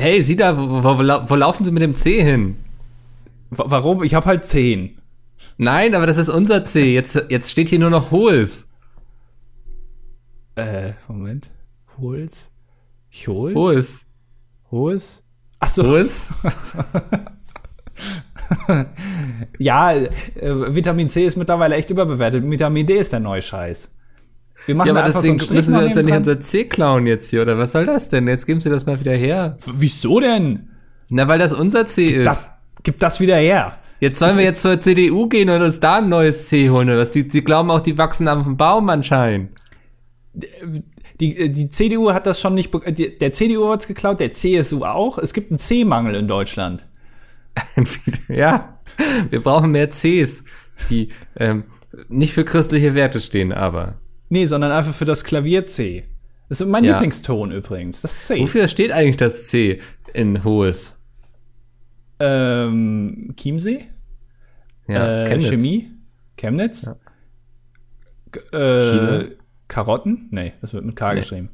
[0.00, 0.98] Hey, sieh da, wo, wo,
[1.28, 2.56] wo laufen Sie mit dem C hin?
[3.50, 4.04] W warum?
[4.04, 4.96] Ich habe halt 10.
[5.56, 6.94] Nein, aber das ist unser C.
[6.94, 8.70] Jetzt, jetzt steht hier nur noch Hohes.
[10.54, 11.50] Äh, Moment.
[11.98, 12.50] Hohes?
[13.24, 13.54] Hohes?
[13.56, 14.04] Hohes.
[14.70, 15.24] Hohes?
[15.58, 15.82] Achso.
[15.84, 16.30] Hohes?
[19.58, 20.10] ja, äh,
[20.74, 22.48] Vitamin C ist mittlerweile echt überbewertet.
[22.48, 23.90] Vitamin D ist der neue Scheiß.
[24.68, 27.06] Wir machen ja, aber einfach deswegen so müssen Sie uns ja nicht unser C klauen
[27.06, 28.28] jetzt hier, oder was soll das denn?
[28.28, 29.56] Jetzt geben Sie das mal wieder her.
[29.64, 30.68] Wieso denn?
[31.08, 32.26] Na, weil das unser C gib ist.
[32.26, 32.50] Das,
[32.82, 33.78] gib das wieder her.
[33.98, 36.90] Jetzt sollen das wir jetzt zur CDU gehen und uns da ein neues C holen.
[36.90, 37.06] Oder?
[37.06, 39.52] Die, sie glauben auch, die wachsen am Baum anscheinend.
[40.34, 45.16] Die, die CDU hat das schon nicht, der CDU hat es geklaut, der CSU auch.
[45.16, 46.84] Es gibt einen C-Mangel in Deutschland.
[48.28, 48.78] ja,
[49.30, 50.44] wir brauchen mehr Cs,
[50.90, 51.64] die ähm,
[52.10, 53.94] nicht für christliche Werte stehen, aber.
[54.28, 56.04] Nee, sondern einfach für das Klavier C.
[56.48, 56.94] Das ist mein ja.
[56.94, 58.40] Lieblingston übrigens, das C.
[58.40, 59.80] Wofür steht eigentlich das C
[60.12, 60.98] in Hohes?
[62.20, 63.84] Ähm, Chiemsee?
[64.88, 65.90] Ja, äh, Chemie?
[66.36, 66.90] Chemnitz?
[68.52, 69.18] Ja.
[69.18, 69.36] Äh,
[69.68, 70.28] Karotten?
[70.30, 71.20] Nee, das wird mit K nee.
[71.20, 71.50] geschrieben.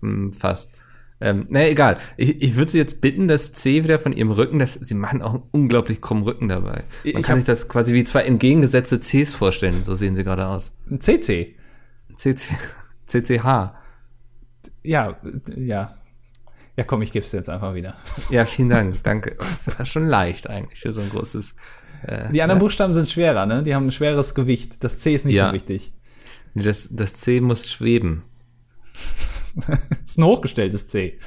[0.00, 0.74] Hm, fast.
[1.20, 1.98] Ähm, naja, egal.
[2.16, 5.22] Ich, ich würde Sie jetzt bitten, das C wieder von Ihrem Rücken, das, Sie machen
[5.22, 6.84] auch einen unglaublich krummen Rücken dabei.
[7.04, 10.46] Man ich kann sich das quasi wie zwei entgegengesetzte Cs vorstellen, so sehen Sie gerade
[10.46, 10.76] aus.
[10.90, 11.56] Ein CC.
[12.16, 12.54] CC.
[13.06, 13.74] CCH.
[14.86, 15.16] Ja,
[15.56, 15.96] ja.
[16.76, 17.94] Ja, komm, ich gebe es jetzt einfach wieder.
[18.30, 19.36] Ja, vielen Dank, danke.
[19.38, 21.54] Das ist schon leicht eigentlich für so ein großes.
[22.02, 22.64] Äh, die anderen ja.
[22.64, 23.62] Buchstaben sind schwerer, ne?
[23.62, 24.84] Die haben ein schweres Gewicht.
[24.84, 25.48] Das C ist nicht ja.
[25.48, 25.92] so wichtig.
[26.54, 28.24] Das, das C muss schweben.
[29.54, 31.18] das ist ein hochgestelltes C.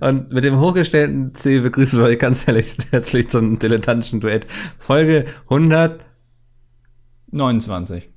[0.00, 4.46] Und mit dem hochgestellten C begrüßen wir euch ganz herzlich zum dilettantischen Duett.
[4.78, 5.26] Folge
[7.32, 8.08] 129.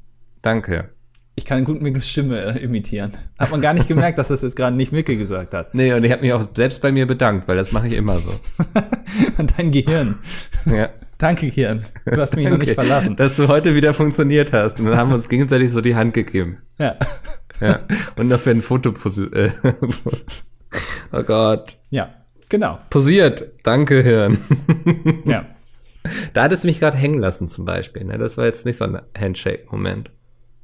[0.42, 0.90] Danke.
[1.36, 3.14] Ich kann gut Mickels Stimme äh, imitieren.
[3.38, 5.74] Hat man gar nicht gemerkt, dass das jetzt gerade nicht Mickel gesagt hat.
[5.74, 8.18] Nee, und ich habe mich auch selbst bei mir bedankt, weil das mache ich immer
[8.18, 8.32] so.
[9.38, 10.20] Und dein Gehirn.
[10.66, 10.90] Ja.
[11.18, 11.82] Danke, Gehirn.
[12.06, 13.16] Du hast mich noch nicht verlassen.
[13.16, 14.80] Dass du heute wieder funktioniert hast.
[14.80, 16.58] Und dann haben wir uns gegenseitig so die Hand gegeben.
[16.78, 16.98] Ja.
[17.62, 17.80] Ja.
[18.18, 18.94] Und noch für ein Foto
[19.34, 19.50] äh,
[21.12, 21.78] Oh Gott.
[21.90, 22.10] Ja,
[22.48, 22.80] genau.
[22.90, 23.50] Posiert.
[23.64, 24.38] Danke, Hirn.
[25.26, 25.46] Ja.
[26.34, 28.06] Da hat es mich gerade hängen lassen, zum Beispiel.
[28.06, 28.18] Ne?
[28.18, 30.12] Das war jetzt nicht so ein Handshake-Moment.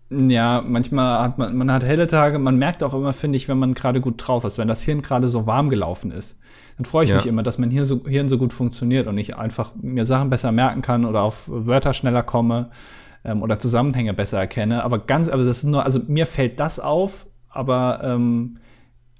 [0.09, 3.57] Ja, manchmal hat man, man hat helle Tage, man merkt auch immer, finde ich, wenn
[3.57, 6.39] man gerade gut drauf ist, wenn das Hirn gerade so warm gelaufen ist
[6.77, 7.15] dann freue ich ja.
[7.15, 10.29] mich immer, dass mein Hirn so, Hirn so gut funktioniert und ich einfach mir Sachen
[10.29, 12.69] besser merken kann oder auf Wörter schneller komme
[13.23, 14.83] ähm, oder Zusammenhänge besser erkenne.
[14.83, 18.57] Aber ganz, aber das ist nur, also mir fällt das auf, aber ähm,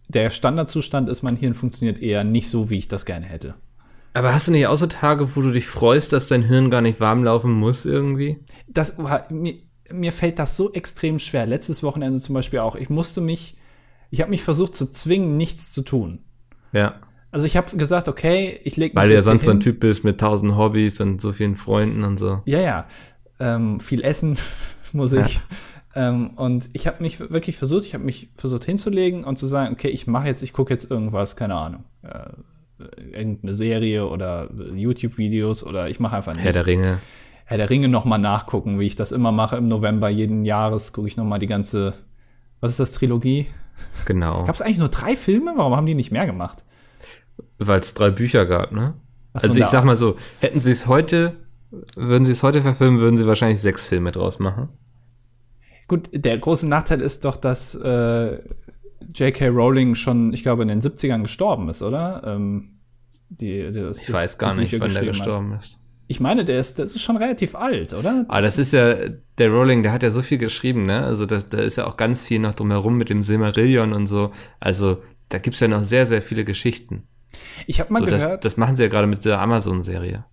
[0.10, 3.56] der Standardzustand ist, mein Hirn funktioniert eher nicht so, wie ich das gerne hätte.
[4.16, 6.80] Aber hast du nicht auch so Tage, wo du dich freust, dass dein Hirn gar
[6.80, 8.40] nicht warm laufen muss irgendwie?
[8.66, 8.96] Das,
[9.30, 9.56] mir,
[9.92, 11.46] mir fällt das so extrem schwer.
[11.46, 12.78] Letztes Wochenende zum Beispiel auch.
[12.78, 13.58] Ich musste mich,
[14.12, 16.20] ich habe mich versucht zu zwingen, nichts zu tun.
[16.72, 17.02] Ja.
[17.30, 19.82] Also ich habe gesagt, okay, ich lege mich Weil du ja sonst so ein Typ
[19.82, 22.42] bist mit tausend Hobbys und so vielen Freunden und so.
[22.46, 22.88] Ja, ja.
[23.42, 24.38] Ähm, viel essen
[24.94, 25.42] muss ich.
[25.94, 26.08] Ja.
[26.08, 29.74] Ähm, und ich habe mich wirklich versucht, ich habe mich versucht hinzulegen und zu sagen,
[29.74, 31.84] okay, ich mache jetzt, ich gucke jetzt irgendwas, keine Ahnung.
[32.02, 32.30] Äh,
[32.78, 36.46] irgendeine Serie oder YouTube-Videos oder ich mache einfach nichts.
[36.46, 37.00] Herr der Ringe.
[37.46, 40.94] Herr der Ringe noch mal nachgucken, wie ich das immer mache im November jeden Jahres,
[40.94, 41.94] gucke ich noch mal die ganze,
[42.60, 43.48] was ist das, Trilogie?
[44.06, 44.44] Genau.
[44.46, 45.54] Gab es eigentlich nur drei Filme?
[45.56, 46.64] Warum haben die nicht mehr gemacht?
[47.58, 48.96] Weil es drei Bücher gab, ne?
[49.34, 51.36] So, also ich sag mal so, hätten sie es heute,
[51.96, 54.70] würden sie es heute verfilmen, würden sie wahrscheinlich sechs Filme draus machen.
[55.88, 58.40] Gut, der große Nachteil ist doch, dass äh,
[59.14, 59.48] J.K.
[59.48, 62.24] Rowling schon, ich glaube, in den 70ern gestorben ist, oder?
[62.26, 62.80] Ähm,
[63.30, 65.64] die, die, ich weiß gar nicht, wann der gestorben hat.
[65.64, 65.80] ist.
[66.08, 68.26] Ich meine, der ist, das ist schon relativ alt, oder?
[68.28, 68.96] Aber das ist ja,
[69.40, 71.04] der Rowling, der hat ja so viel geschrieben, ne?
[71.04, 74.32] Also da, da ist ja auch ganz viel noch drumherum mit dem Silmarillion und so.
[74.60, 77.08] Also da gibt's ja noch sehr, sehr viele Geschichten.
[77.66, 78.46] Ich habe mal so, gehört.
[78.46, 80.26] Das, das, machen sie ja gerade mit der Amazon-Serie.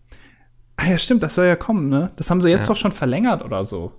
[0.77, 2.10] Ah ja, stimmt, das soll ja kommen, ne?
[2.16, 2.66] Das haben sie jetzt ja.
[2.66, 3.93] doch schon verlängert oder so.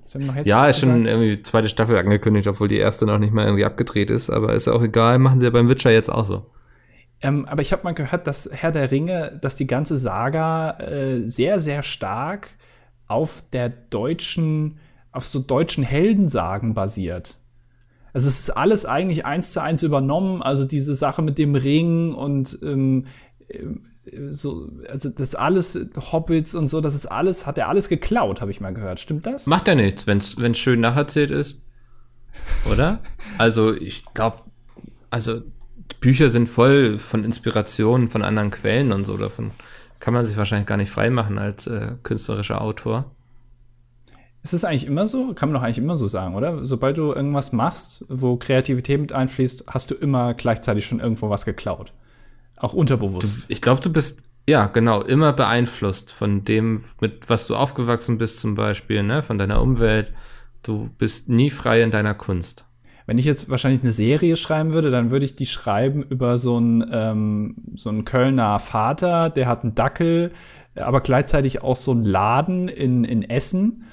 [0.44, 4.10] ja, ist schon irgendwie zweite Staffel angekündigt, obwohl die erste noch nicht mal irgendwie abgedreht
[4.10, 6.46] ist, aber ist ja auch egal, machen sie ja beim Witcher jetzt auch so.
[7.22, 11.26] Ähm, aber ich habe mal gehört, dass Herr der Ringe, dass die ganze Saga äh,
[11.26, 12.50] sehr, sehr stark
[13.08, 14.80] auf der deutschen,
[15.12, 17.38] auf so deutschen Heldensagen basiert.
[18.12, 20.42] Also es ist alles eigentlich eins zu eins übernommen.
[20.42, 23.06] Also diese Sache mit dem Ring und ähm,
[23.48, 23.64] äh,
[24.32, 25.80] so, also das alles
[26.12, 29.00] Hobbits und so, das ist alles, hat er alles geklaut, habe ich mal gehört.
[29.00, 29.48] Stimmt das?
[29.48, 31.62] Macht er nichts, wenn es schön nacherzählt ist.
[32.72, 33.00] Oder?
[33.38, 34.40] also ich glaube,
[35.10, 35.42] also
[36.00, 39.18] Bücher sind voll von Inspirationen von anderen Quellen und so.
[39.18, 39.52] Davon
[40.00, 43.12] kann man sich wahrscheinlich gar nicht freimachen als äh, künstlerischer Autor.
[44.42, 45.34] Ist es eigentlich immer so?
[45.34, 46.66] Kann man doch eigentlich immer so sagen, oder?
[46.66, 51.46] Sobald du irgendwas machst, wo Kreativität mit einfließt, hast du immer gleichzeitig schon irgendwo was
[51.46, 51.94] geklaut.
[52.64, 53.44] Auch unterbewusst.
[53.44, 58.18] Du, ich glaube, du bist, ja, genau, immer beeinflusst von dem, mit was du aufgewachsen
[58.18, 60.14] bist zum Beispiel, ne, von deiner Umwelt.
[60.64, 62.66] Du bist nie frei in deiner Kunst.
[63.06, 66.56] Wenn ich jetzt wahrscheinlich eine Serie schreiben würde, dann würde ich die schreiben über so
[66.56, 70.32] einen, ähm, so einen Kölner Vater, der hat einen Dackel,
[70.76, 73.84] aber gleichzeitig auch so einen Laden in, in Essen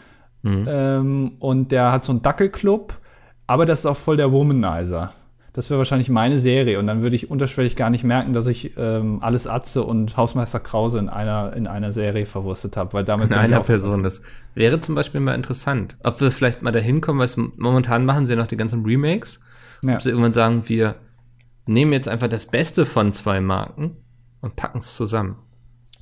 [0.43, 0.66] Mhm.
[0.69, 2.99] Ähm, und der hat so einen Dackelclub,
[3.46, 5.12] aber das ist auch voll der Womanizer.
[5.52, 8.76] Das wäre wahrscheinlich meine Serie und dann würde ich unterschwellig gar nicht merken, dass ich
[8.76, 13.31] ähm, alles Atze und Hausmeister Krause in einer, in einer Serie verwurstet habe, weil damit
[13.31, 14.02] in einer Person.
[14.05, 14.23] Das
[14.55, 18.35] wäre zum Beispiel mal interessant, ob wir vielleicht mal dahin kommen, weil momentan machen sie
[18.35, 19.43] ja noch die ganzen Remakes.
[19.82, 19.94] Ja.
[19.94, 20.97] Ob sie irgendwann sagen, wir
[21.67, 23.97] nehmen jetzt einfach das Beste von zwei Marken
[24.41, 25.37] und packen es zusammen.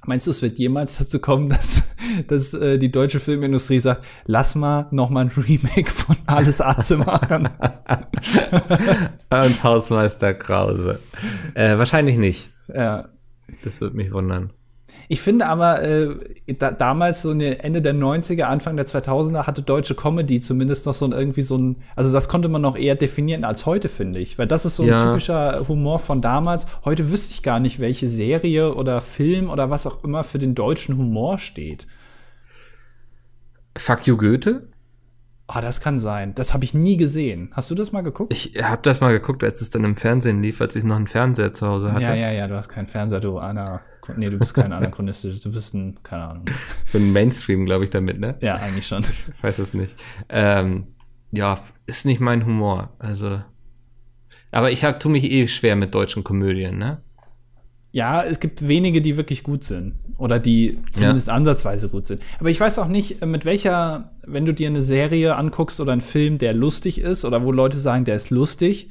[0.07, 1.89] Meinst du, es wird jemals dazu kommen, dass,
[2.27, 6.99] dass äh, die deutsche Filmindustrie sagt, lass mal noch mal ein Remake von Alles Atze
[6.99, 7.49] machen?
[9.31, 11.01] Und Hausmeister Krause.
[11.55, 12.51] Äh, wahrscheinlich nicht.
[12.73, 13.09] Ja.
[13.65, 14.51] Das würde mich wundern.
[15.09, 16.17] Ich finde aber, äh,
[16.59, 21.05] da, damals so Ende der 90er, Anfang der 2000er hatte deutsche Comedy zumindest noch so
[21.05, 24.39] ein irgendwie so ein, also das konnte man noch eher definieren als heute, finde ich.
[24.39, 25.05] Weil das ist so ein ja.
[25.05, 26.67] typischer Humor von damals.
[26.85, 30.55] Heute wüsste ich gar nicht, welche Serie oder Film oder was auch immer für den
[30.55, 31.87] deutschen Humor steht.
[33.77, 34.69] Fuck you Goethe?
[35.51, 36.35] Ah, oh, das kann sein.
[36.35, 37.51] Das habe ich nie gesehen.
[37.53, 38.35] Hast du das mal geguckt?
[38.35, 41.07] Ich habe das mal geguckt, als es dann im Fernsehen lief, als ich noch einen
[41.07, 42.03] Fernseher zu Hause hatte.
[42.03, 43.81] Ja, ja, ja, du hast keinen Fernseher, du Anna.
[44.17, 46.45] Nee, du bist kein Anachronistisches, du bist ein, keine Ahnung.
[46.87, 48.37] Für den Mainstream, glaube ich, damit, ne?
[48.41, 49.01] Ja, eigentlich schon.
[49.01, 49.95] Ich weiß es nicht.
[50.29, 50.87] Ähm,
[51.31, 52.91] ja, ist nicht mein Humor.
[52.99, 53.43] Also.
[54.51, 57.03] Aber ich hab, tu mich eh schwer mit deutschen Komödien, ne?
[57.91, 59.95] Ja, es gibt wenige, die wirklich gut sind.
[60.19, 61.35] Oder die zumindest ja.
[61.35, 62.23] ansatzweise gut sind.
[62.39, 66.01] Aber ich weiß auch nicht, mit welcher, wenn du dir eine Serie anguckst oder einen
[66.01, 68.91] Film, der lustig ist, oder wo Leute sagen, der ist lustig,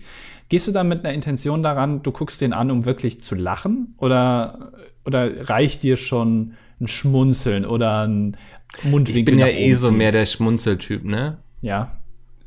[0.50, 3.94] gehst du dann mit einer Intention daran, du guckst den an, um wirklich zu lachen?
[3.98, 4.72] Oder,
[5.08, 8.38] oder reicht dir schon ein Schmunzeln oder ein
[8.84, 9.20] Mundwinkel?
[9.20, 11.38] Ich bin ja eh so mehr der Schmunzeltyp, ne?
[11.62, 11.98] Ja.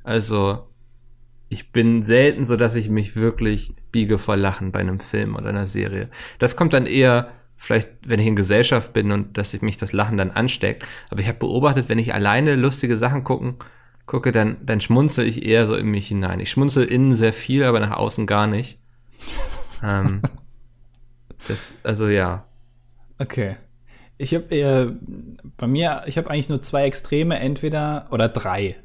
[0.05, 0.69] Also,
[1.49, 5.49] ich bin selten so, dass ich mich wirklich biege vor Lachen bei einem Film oder
[5.49, 6.11] einer Serie.
[6.39, 9.93] Das kommt dann eher vielleicht, wenn ich in Gesellschaft bin und dass ich mich das
[9.93, 10.87] Lachen dann ansteckt.
[11.09, 13.57] Aber ich habe beobachtet, wenn ich alleine lustige Sachen gucken,
[14.07, 16.41] gucke, dann, dann schmunzel ich eher so in mich hinein.
[16.41, 18.79] Ich schmunzel innen sehr viel, aber nach außen gar nicht.
[19.83, 20.21] ähm,
[21.49, 22.45] das, also ja.
[23.21, 23.57] Okay.
[24.19, 24.93] Ich habe äh,
[25.57, 28.77] bei mir, ich habe eigentlich nur zwei Extreme, entweder oder drei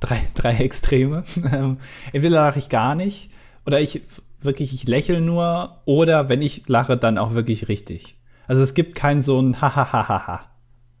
[0.00, 1.22] drei, drei Extreme.
[2.12, 3.30] Entweder lache ich gar nicht
[3.66, 4.02] oder ich
[4.40, 8.16] wirklich, ich lächle nur oder wenn ich lache, dann auch wirklich richtig.
[8.46, 10.40] Also es gibt kein so ein Hahaha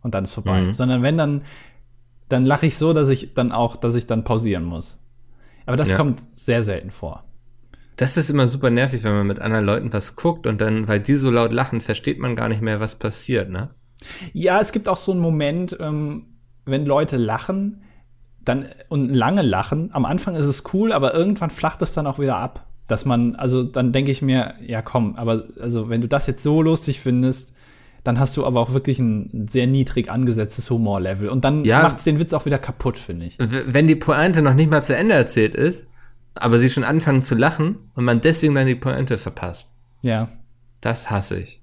[0.02, 0.72] und dann ist vorbei, mhm.
[0.72, 1.42] sondern wenn dann,
[2.28, 4.98] dann lache ich so, dass ich dann auch, dass ich dann pausieren muss.
[5.66, 5.96] Aber das ja.
[5.96, 7.24] kommt sehr selten vor.
[8.00, 11.00] Das ist immer super nervig, wenn man mit anderen Leuten was guckt und dann, weil
[11.00, 13.74] die so laut lachen, versteht man gar nicht mehr, was passiert, ne?
[14.32, 16.28] Ja, es gibt auch so einen Moment, ähm,
[16.64, 17.82] wenn Leute lachen,
[18.42, 19.90] dann und lange lachen.
[19.92, 22.68] Am Anfang ist es cool, aber irgendwann flacht es dann auch wieder ab.
[22.86, 26.42] Dass man, also dann denke ich mir, ja komm, aber also wenn du das jetzt
[26.42, 27.54] so lustig findest,
[28.02, 31.28] dann hast du aber auch wirklich ein sehr niedrig angesetztes Humorlevel.
[31.28, 33.36] Und dann ja, macht es den Witz auch wieder kaputt, finde ich.
[33.38, 35.89] Wenn die Pointe noch nicht mal zu Ende erzählt ist,
[36.34, 39.76] aber sie schon anfangen zu lachen und man deswegen dann die Pointe verpasst.
[40.02, 40.28] Ja.
[40.80, 41.60] Das hasse ich.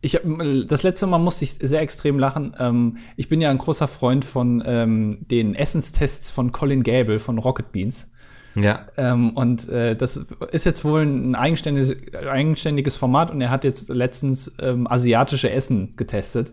[0.00, 0.22] Ich hab,
[0.68, 2.54] das letzte Mal musste ich sehr extrem lachen.
[2.58, 7.38] Ähm, ich bin ja ein großer Freund von ähm, den Essenstests von Colin Gable von
[7.38, 8.08] Rocket Beans.
[8.54, 8.86] Ja.
[8.96, 10.16] Ähm, und äh, das
[10.50, 15.94] ist jetzt wohl ein eigenständiges, eigenständiges Format und er hat jetzt letztens ähm, asiatische Essen
[15.96, 16.52] getestet.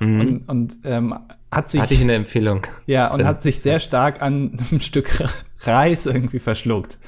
[0.00, 0.20] Mhm.
[0.20, 1.14] Und, und ähm,
[1.50, 1.80] hat sich.
[1.80, 2.66] Hatte ich eine Empfehlung.
[2.86, 5.22] Ja, und hat sich sehr stark an einem Stück
[5.66, 6.98] Reis irgendwie verschluckt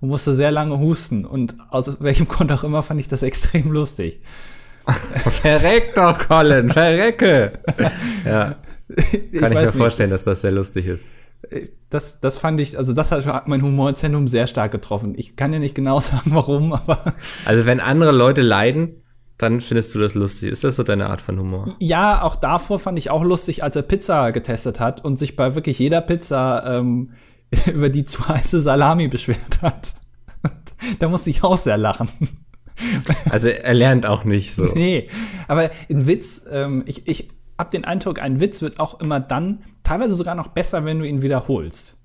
[0.00, 1.24] und musste sehr lange husten.
[1.24, 4.20] Und aus welchem Grund auch immer fand ich das extrem lustig.
[4.86, 7.52] Verreck doch, Colin, verrecke.
[8.24, 8.54] ja.
[8.88, 11.10] Ich Kann ich, mir vorstellen, das, dass das sehr lustig ist.
[11.90, 15.14] Das, das fand ich, also das hat mein Humorzentrum sehr stark getroffen.
[15.16, 17.14] Ich kann ja nicht genau sagen, warum, aber.
[17.44, 19.02] Also wenn andere Leute leiden,
[19.38, 20.50] dann findest du das lustig.
[20.50, 21.74] Ist das so deine Art von Humor?
[21.78, 25.54] Ja, auch davor fand ich auch lustig, als er Pizza getestet hat und sich bei
[25.54, 27.10] wirklich jeder Pizza ähm,
[27.66, 29.94] über die zu heiße Salami beschwert hat.
[30.98, 32.08] da musste ich auch sehr lachen.
[33.30, 34.64] Also er lernt auch nicht so.
[34.64, 35.08] Nee,
[35.48, 39.64] aber ein Witz, ähm, ich, ich habe den Eindruck, ein Witz wird auch immer dann,
[39.82, 41.96] teilweise sogar noch besser, wenn du ihn wiederholst.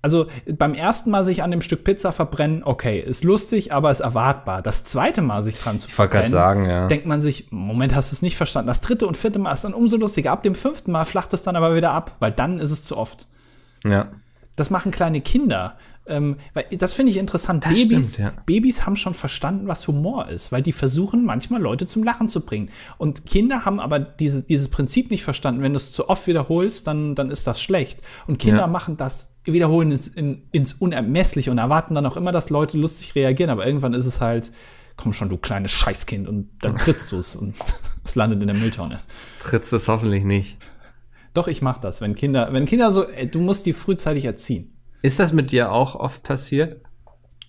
[0.00, 4.00] Also beim ersten Mal sich an dem Stück Pizza verbrennen, okay, ist lustig, aber ist
[4.00, 4.60] erwartbar.
[4.60, 6.88] Das zweite Mal sich dran zu verbrennen, sagen, ja.
[6.88, 8.66] denkt man sich, Moment, hast du es nicht verstanden.
[8.66, 10.32] Das dritte und vierte Mal ist dann umso lustiger.
[10.32, 12.96] Ab dem fünften Mal flacht es dann aber wieder ab, weil dann ist es zu
[12.96, 13.28] oft.
[13.84, 14.08] Ja.
[14.56, 15.76] Das machen kleine Kinder.
[16.04, 17.64] Ähm, weil das finde ich interessant.
[17.64, 18.42] Das Babys, stimmt, ja.
[18.44, 22.44] Babys haben schon verstanden, was Humor ist, weil die versuchen manchmal Leute zum Lachen zu
[22.44, 22.70] bringen.
[22.98, 25.62] Und Kinder haben aber diese, dieses Prinzip nicht verstanden.
[25.62, 28.00] Wenn du es zu oft wiederholst, dann, dann ist das schlecht.
[28.26, 28.66] Und Kinder Ja.
[28.66, 33.14] machen das, wiederholen es in, ins Unermessliche und erwarten dann auch immer, dass Leute lustig
[33.14, 33.50] reagieren.
[33.50, 34.50] Aber irgendwann ist es halt,
[34.96, 36.26] komm schon, du kleines Scheißkind.
[36.28, 37.54] Und dann trittst du es und
[38.04, 38.98] es landet in der Mülltonne.
[39.38, 40.58] Trittst es hoffentlich nicht.
[41.34, 42.00] Doch, ich mach das.
[42.00, 44.76] Wenn Kinder, wenn Kinder so, ey, du musst die frühzeitig erziehen.
[45.02, 46.80] Ist das mit dir auch oft passiert?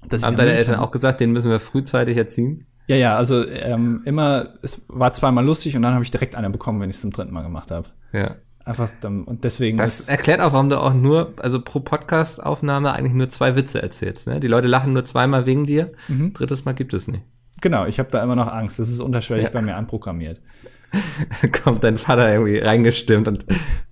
[0.08, 2.66] Dass Haben eine deine Eltern auch gesagt, den müssen wir frühzeitig erziehen?
[2.88, 6.50] Ja, ja, also ähm, immer, es war zweimal lustig und dann habe ich direkt eine
[6.50, 7.88] bekommen, wenn ich es zum dritten Mal gemacht habe.
[8.12, 8.36] Ja.
[8.66, 13.14] Einfach dann, und deswegen Das erklärt auch, warum du auch nur, also pro Podcast-Aufnahme eigentlich
[13.14, 14.28] nur zwei Witze erzählst.
[14.28, 14.40] Ne?
[14.40, 15.92] Die Leute lachen nur zweimal wegen dir.
[16.08, 16.34] Mhm.
[16.34, 17.24] Drittes Mal gibt es nicht.
[17.62, 18.80] genau, ich habe da immer noch Angst.
[18.80, 19.52] Das ist unterschwellig Ja.
[19.52, 20.42] bei mir anprogrammiert.
[21.64, 23.46] Kommt dein Vater irgendwie reingestimmt und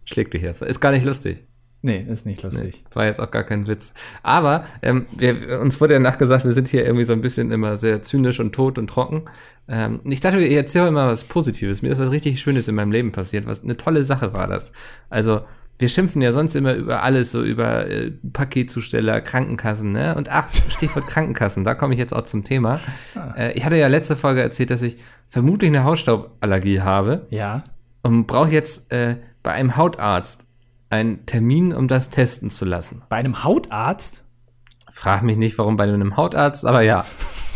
[0.06, 0.62] schlägt dich erst.
[0.62, 1.40] Ist gar nicht lustig.
[1.84, 2.84] Nee, ist nicht lustig.
[2.94, 3.96] War jetzt auch gar kein Witz.
[4.22, 7.78] Aber ähm, wir, uns wurde ja nachgesagt, wir sind hier irgendwie so ein bisschen immer
[7.80, 9.24] sehr zynisch und tot und trocken.
[9.68, 11.82] Ähm, ich dachte, ich erzähle immer was Positives.
[11.82, 13.48] Mir ist was richtig Schönes in meinem Leben passiert.
[13.48, 14.74] Was eine tolle Sache war das.
[15.10, 15.42] Also
[15.82, 20.16] wir schimpfen ja sonst immer über alles, so über äh, Paketzusteller, Krankenkassen, ne?
[20.16, 22.80] Und ach, Stichwort Krankenkassen, da komme ich jetzt auch zum Thema.
[23.36, 24.98] Äh, ich hatte ja letzte Folge erzählt, dass ich
[25.28, 27.64] vermutlich eine Hausstauballergie habe Ja.
[28.04, 30.46] und brauche jetzt äh, bei einem Hautarzt
[30.90, 33.02] einen Termin, um das testen zu lassen.
[33.10, 34.26] Bei einem Hautarzt?
[34.92, 37.06] Frag mich nicht, warum bei einem Hautarzt, aber ja.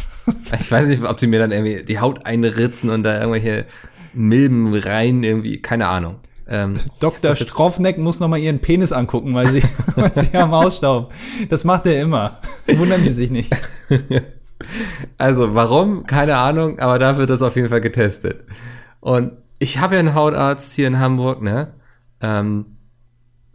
[0.60, 3.66] ich weiß nicht, ob sie mir dann irgendwie die Haut einritzen und da irgendwelche
[4.14, 6.16] Milben rein, irgendwie, keine Ahnung.
[6.48, 7.36] Ähm, Dr.
[7.36, 9.64] Stroffneck muss noch mal ihren Penis angucken, weil sie,
[9.96, 11.14] weil sie am Hausstaub.
[11.50, 12.40] Das macht er immer.
[12.68, 13.52] Wundern Sie sich nicht.
[15.18, 16.06] also, warum?
[16.06, 18.44] Keine Ahnung, aber da wird das auf jeden Fall getestet.
[19.00, 21.74] Und ich habe ja einen Hautarzt hier in Hamburg, ne?
[22.22, 22.66] Ähm,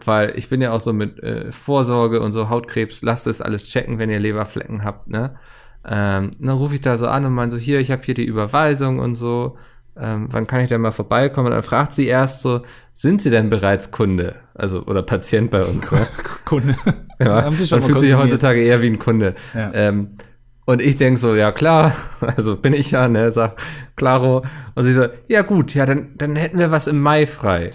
[0.04, 3.64] weil ich bin ja auch so mit äh, Vorsorge und so Hautkrebs, lasst es alles
[3.64, 5.37] checken, wenn ihr Leberflecken habt, ne?
[5.85, 8.25] Ähm, dann rufe ich da so an und meine so, hier, ich habe hier die
[8.25, 9.56] Überweisung und so,
[10.00, 11.49] ähm, wann kann ich denn mal vorbeikommen?
[11.49, 12.62] Und dann fragt sie erst so,
[12.95, 14.37] sind Sie denn bereits Kunde?
[14.54, 16.07] Also, oder Patient bei uns, ne?
[16.45, 16.75] Kunde.
[17.19, 19.35] Ja, Haben Sie schon man fühlt sich heutzutage eher wie ein Kunde.
[19.54, 19.73] Ja.
[19.73, 20.09] Ähm,
[20.66, 21.95] und ich denk so, ja klar,
[22.37, 23.57] also bin ich ja, ne, sag,
[23.97, 24.45] klaro.
[24.75, 27.71] Und sie so, ja gut, ja, dann, dann hätten wir was im Mai frei.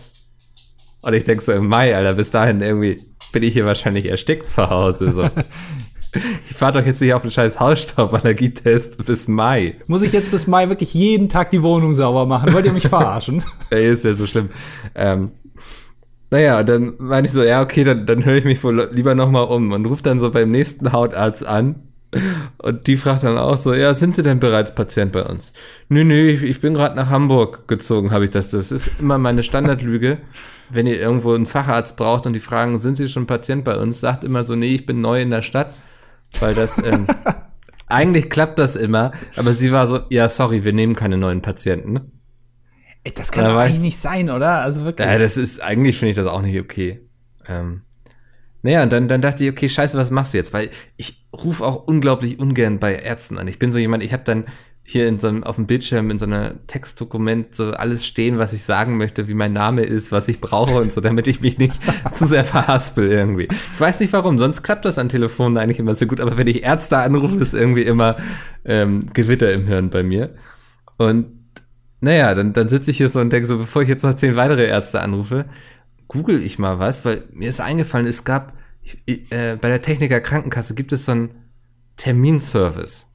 [1.01, 3.01] Und ich denk so, im Mai, Alter, bis dahin irgendwie
[3.31, 5.11] bin ich hier wahrscheinlich erstickt zu Hause.
[5.11, 5.23] So.
[6.49, 9.75] ich fahr doch jetzt nicht auf den scheiß Hausstauballergietest bis Mai.
[9.87, 12.53] Muss ich jetzt bis Mai wirklich jeden Tag die Wohnung sauber machen?
[12.53, 13.43] Wollt ihr mich verarschen?
[13.69, 14.49] Ey, ist ja so schlimm.
[14.93, 15.31] Ähm,
[16.31, 19.45] naja, dann meine ich so, ja, okay, dann, dann höre ich mich wohl lieber nochmal
[19.45, 21.75] um und rufe dann so beim nächsten Hautarzt an.
[22.57, 25.51] Und die fragt dann auch so, ja, sind Sie denn bereits Patient bei uns?
[25.89, 28.51] Nö, nö, ich, ich bin gerade nach Hamburg gezogen, habe ich das.
[28.51, 30.19] Das ist immer meine Standardlüge.
[30.69, 33.99] Wenn ihr irgendwo einen Facharzt braucht und die fragen, sind Sie schon Patient bei uns,
[33.99, 35.73] sagt immer so, nee, ich bin neu in der Stadt.
[36.41, 37.07] Weil das, ähm,
[37.87, 42.11] eigentlich klappt das immer, aber sie war so, ja, sorry, wir nehmen keine neuen Patienten.
[43.03, 44.61] Ey, das kann doch eigentlich nicht sein, oder?
[44.61, 45.07] Also wirklich.
[45.07, 47.07] Ja, das ist, eigentlich finde ich das auch nicht okay.
[47.47, 47.83] Ähm,
[48.63, 50.51] naja, und dann, dann dachte ich, okay, scheiße, was machst du jetzt?
[50.51, 53.47] Weil ich rufe auch unglaublich ungern bei Ärzten an.
[53.47, 54.45] Ich bin so jemand, ich habe dann
[54.87, 58.53] hier in so einem, auf dem Bildschirm in so einer Textdokument so alles stehen, was
[58.53, 61.57] ich sagen möchte, wie mein Name ist, was ich brauche und so, damit ich mich
[61.57, 61.81] nicht
[62.13, 63.47] zu sehr verhaspel irgendwie.
[63.49, 66.45] Ich weiß nicht warum, sonst klappt das an Telefonen eigentlich immer so gut, aber wenn
[66.45, 68.17] ich Ärzte anrufe, ist irgendwie immer
[68.63, 70.35] ähm, Gewitter im Hirn bei mir.
[70.97, 71.25] Und
[71.99, 74.35] naja, dann, dann sitze ich hier so und denke so, bevor ich jetzt noch zehn
[74.35, 75.45] weitere Ärzte anrufe,
[76.07, 80.21] google ich mal was, weil mir ist eingefallen, es gab ich, äh, bei der Techniker
[80.21, 81.31] Krankenkasse gibt es so einen
[81.97, 83.14] Terminservice.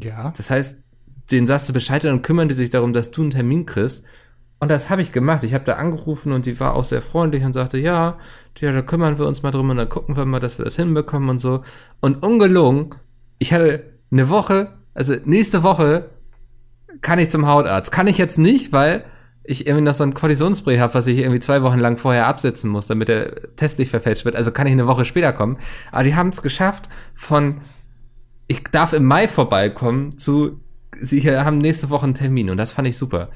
[0.00, 0.32] Ja.
[0.36, 0.80] Das heißt,
[1.30, 4.04] den sagst du Bescheid und kümmern die sich darum, dass du einen Termin kriegst.
[4.60, 5.42] Und das habe ich gemacht.
[5.42, 8.18] Ich habe da angerufen und die war auch sehr freundlich und sagte, ja,
[8.58, 10.76] ja, da kümmern wir uns mal drum und dann gucken wir mal, dass wir das
[10.76, 11.62] hinbekommen und so.
[12.00, 12.94] Und ungelogen,
[13.38, 13.82] ich hatte
[14.12, 16.10] eine Woche, also nächste Woche
[17.00, 17.90] kann ich zum Hautarzt.
[17.90, 19.04] Kann ich jetzt nicht, weil
[19.42, 22.70] ich irgendwie noch so ein Kortisonspray habe, was ich irgendwie zwei Wochen lang vorher absetzen
[22.70, 24.36] muss, damit der Test nicht verfälscht wird.
[24.36, 25.58] Also kann ich eine Woche später kommen.
[25.90, 27.62] Aber die haben es geschafft von
[28.46, 30.60] ich darf im Mai vorbeikommen zu
[31.00, 33.30] sie haben nächste Woche einen Termin und das fand ich super.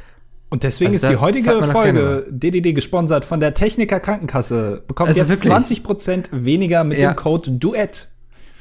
[0.49, 4.85] Und deswegen Also ist die heutige Folge DDD gesponsert von der Techniker Krankenkasse.
[4.87, 5.53] Bekommt Also jetzt wirklich.
[5.53, 7.13] 20% weniger mit Ja.
[7.13, 8.09] dem Code DUET.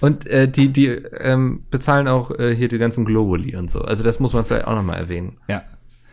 [0.01, 3.81] Und äh, die die ähm, bezahlen auch äh, hier die ganzen Globuli und so.
[3.81, 5.37] Also das muss man vielleicht auch noch mal erwähnen.
[5.47, 5.63] Ja.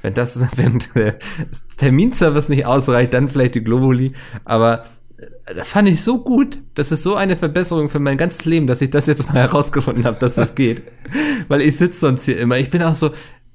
[0.03, 1.17] Wenn das wenn der
[1.79, 4.13] Terminservice nicht ausreicht, dann vielleicht die Globuli,
[4.45, 4.85] aber
[5.47, 6.59] das fand ich so gut.
[6.75, 10.05] Das ist so eine Verbesserung für mein ganzes Leben, dass ich das jetzt mal herausgefunden
[10.05, 10.83] habe, dass das geht.
[11.49, 12.59] Weil ich sitze sonst hier immer.
[12.59, 13.11] Ich bin auch so,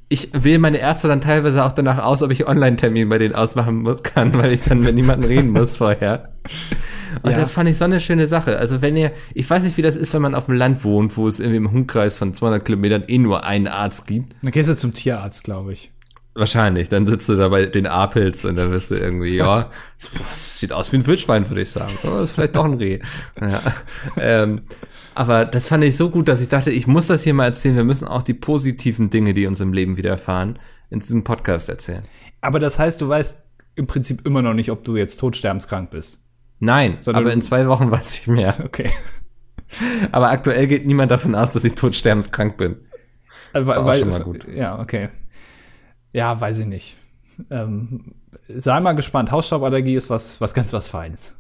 [0.10, 3.82] ich wähle meine Ärzte dann teilweise auch danach aus, ob ich Online-Termin bei denen ausmachen
[3.82, 6.30] muss, kann, weil ich dann mit niemandem reden muss vorher.
[7.24, 7.38] Und ja.
[7.38, 8.58] das fand ich so eine schöne Sache.
[8.58, 11.18] Also wenn ihr, ich weiß nicht, wie das ist, wenn man auf dem Land wohnt,
[11.18, 14.34] wo es irgendwie im Umkreis von 200 Kilometern eh nur einen Arzt gibt.
[14.42, 15.92] Dann gehst du zum Tierarzt, glaube ich.
[16.38, 16.88] Wahrscheinlich.
[16.88, 19.72] Dann sitzt du da bei den Apels und dann wirst du irgendwie, ja,
[20.32, 21.98] sieht aus wie ein Wildschwein, würde ich sagen.
[22.04, 23.00] Oh, ist vielleicht doch ein Reh.
[23.42, 23.62] Ja.
[24.20, 24.62] Ähm,
[25.16, 27.76] aber das fand ich so gut, dass ich dachte, ich muss das hier mal erzählen.
[27.76, 30.60] Wir müssen auch die positiven Dinge, die uns im Leben widerfahren,
[30.92, 32.04] in diesem Podcast erzählen.
[32.42, 36.20] Aber das heißt, du weißt im Prinzip immer noch nicht, ob du jetzt todsterbenskrank bist.
[36.60, 38.56] Nein, Sondern aber in zwei Wochen weiß ich mehr.
[38.64, 38.90] Okay.
[40.12, 42.78] Aber aktuell geht niemand davon aus, dass ich todsterbenskrank bin.
[43.54, 44.48] Das ist auch weil, schon mal gut.
[44.56, 45.10] Ja, okay.
[46.14, 46.96] Ja, weiß ich nicht.
[47.50, 48.16] Ähm,
[48.48, 49.32] sei mal gespannt.
[49.32, 51.38] Hausstauballergie ist was, was ganz was Feines.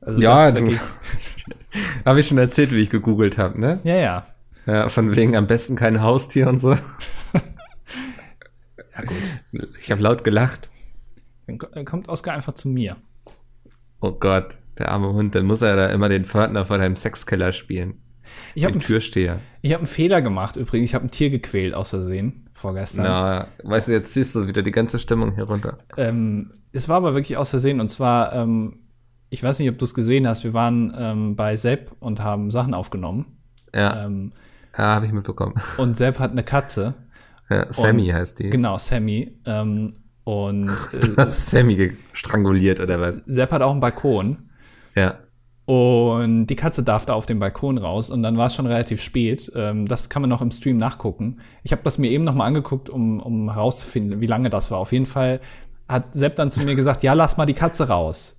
[0.00, 0.52] Also ja,
[2.04, 3.80] habe ich schon erzählt, wie ich gegoogelt habe, ne?
[3.84, 4.26] Ja, ja.
[4.66, 6.70] Ja, von wegen am besten kein Haustier und so.
[6.72, 6.80] ja,
[9.04, 9.66] gut.
[9.78, 10.68] Ich habe laut gelacht.
[11.46, 12.96] Dann kommt Oskar einfach zu mir.
[14.00, 17.52] Oh Gott, der arme Hund, dann muss er da immer den Pförtner vor deinem Sexkeller
[17.52, 18.00] spielen.
[18.54, 19.40] Ich habe einen Türsteher.
[19.60, 20.90] Ich habe einen Fehler gemacht übrigens.
[20.90, 23.04] Ich habe ein Tier gequält aus Versehen vorgestern.
[23.04, 25.78] Na, weißt du, jetzt siehst du wieder die ganze Stimmung hier runter.
[25.96, 28.80] Ähm, es war aber wirklich aus Versehen und zwar ähm,
[29.30, 32.50] ich weiß nicht, ob du es gesehen hast, wir waren ähm, bei Sepp und haben
[32.50, 33.38] Sachen aufgenommen.
[33.72, 34.04] Ja.
[34.04, 34.32] Ähm,
[34.76, 35.54] ja, habe ich mitbekommen.
[35.78, 36.94] Und Sepp hat eine Katze.
[37.48, 38.50] Ja, Sammy und, heißt die.
[38.50, 39.36] Genau, Sammy.
[39.44, 43.18] Ähm, und äh, Sammy stranguliert oder was?
[43.26, 44.50] Sepp hat auch einen Balkon.
[44.94, 45.18] Ja.
[45.70, 49.00] Und die Katze darf da auf den Balkon raus und dann war es schon relativ
[49.00, 49.52] spät.
[49.54, 51.38] Ähm, das kann man noch im Stream nachgucken.
[51.62, 54.78] Ich habe das mir eben noch mal angeguckt, um, um herauszufinden, wie lange das war.
[54.78, 55.38] Auf jeden Fall
[55.86, 58.36] hat Sepp dann zu mir gesagt, ja, lass mal die Katze raus.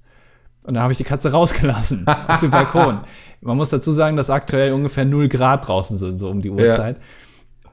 [0.64, 3.00] Und dann habe ich die Katze rausgelassen auf dem Balkon.
[3.40, 6.98] Man muss dazu sagen, dass aktuell ungefähr 0 Grad draußen sind, so um die Uhrzeit.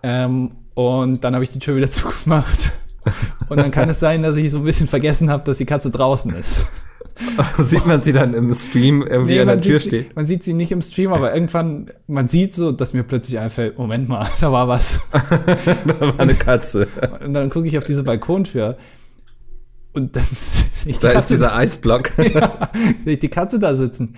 [0.05, 0.27] Ja.
[0.27, 2.75] Ähm, und dann habe ich die Tür wieder zugemacht.
[3.49, 5.91] Und dann kann es sein, dass ich so ein bisschen vergessen habe, dass die Katze
[5.91, 6.69] draußen ist.
[7.59, 10.15] sieht man sie dann im Stream irgendwie nee, an der Tür steht?
[10.15, 13.79] Man sieht sie nicht im Stream, aber irgendwann, man sieht so, dass mir plötzlich einfällt,
[13.79, 15.01] Moment mal, da war was.
[15.13, 16.89] da war eine Katze.
[17.25, 18.77] Und dann gucke ich auf diese Balkontür
[19.93, 22.13] und dann sehe ich da Katze, ist dieser Eisblock.
[22.19, 22.71] ja,
[23.05, 24.15] sehe ich die Katze da sitzen.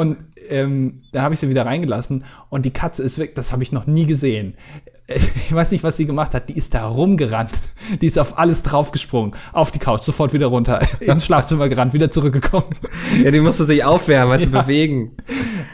[0.00, 0.16] Und
[0.48, 3.70] ähm, dann habe ich sie wieder reingelassen und die Katze ist weg, das habe ich
[3.70, 4.54] noch nie gesehen.
[5.12, 6.48] Ich weiß nicht, was sie gemacht hat.
[6.48, 7.50] Die ist da rumgerannt.
[8.00, 9.34] Die ist auf alles draufgesprungen.
[9.52, 10.80] Auf die Couch, sofort wieder runter.
[11.00, 12.68] Ins Schlafzimmer gerannt, wieder zurückgekommen.
[13.20, 14.62] Ja, die musste sich aufwärmen, also ja.
[14.62, 15.16] bewegen.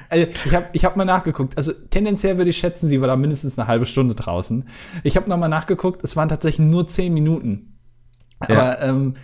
[0.09, 1.59] Also ich habe ich hab mal nachgeguckt.
[1.59, 4.65] Also tendenziell würde ich schätzen, sie war da mindestens eine halbe Stunde draußen.
[5.03, 6.03] Ich habe nochmal nachgeguckt.
[6.03, 7.77] Es waren tatsächlich nur zehn Minuten.
[8.39, 8.89] Aber ja.
[8.89, 9.17] ähm,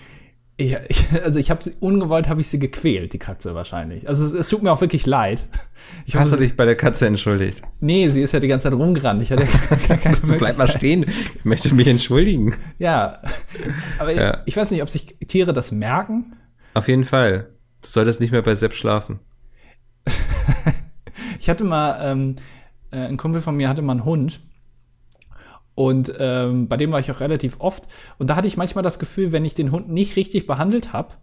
[0.57, 4.09] ich, ich, also ich habe sie ungewollt, habe ich sie gequält, die Katze wahrscheinlich.
[4.09, 5.49] Also es, es tut mir auch wirklich leid.
[6.07, 7.63] Ich Hast hoffe, du dich bei der Katze entschuldigt?
[7.81, 9.23] Nee, sie ist ja die ganze Zeit rumgerannt.
[9.23, 9.47] Ich hatte
[9.89, 11.07] gar keine also bleib mal stehen.
[11.39, 12.55] Ich möchte mich entschuldigen.
[12.79, 13.19] Ja,
[13.99, 14.35] aber ja.
[14.45, 16.37] Ich, ich, weiß nicht, ob sich Tiere das merken.
[16.75, 17.51] Auf jeden Fall.
[17.83, 19.21] Du solltest nicht mehr bei Sepp schlafen.
[21.41, 22.37] ich hatte mal ähm,
[22.91, 24.41] äh, ein Kumpel von mir hatte mal einen Hund
[25.75, 27.89] und ähm, bei dem war ich auch relativ oft.
[28.19, 31.15] Und da hatte ich manchmal das Gefühl, wenn ich den Hund nicht richtig behandelt habe,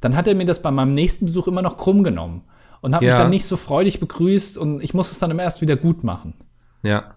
[0.00, 2.42] dann hat er mir das bei meinem nächsten Besuch immer noch krumm genommen.
[2.80, 3.08] Und hat ja.
[3.08, 6.04] mich dann nicht so freudig begrüßt und ich muss es dann immer erst wieder gut
[6.04, 6.34] machen.
[6.84, 7.16] Ja.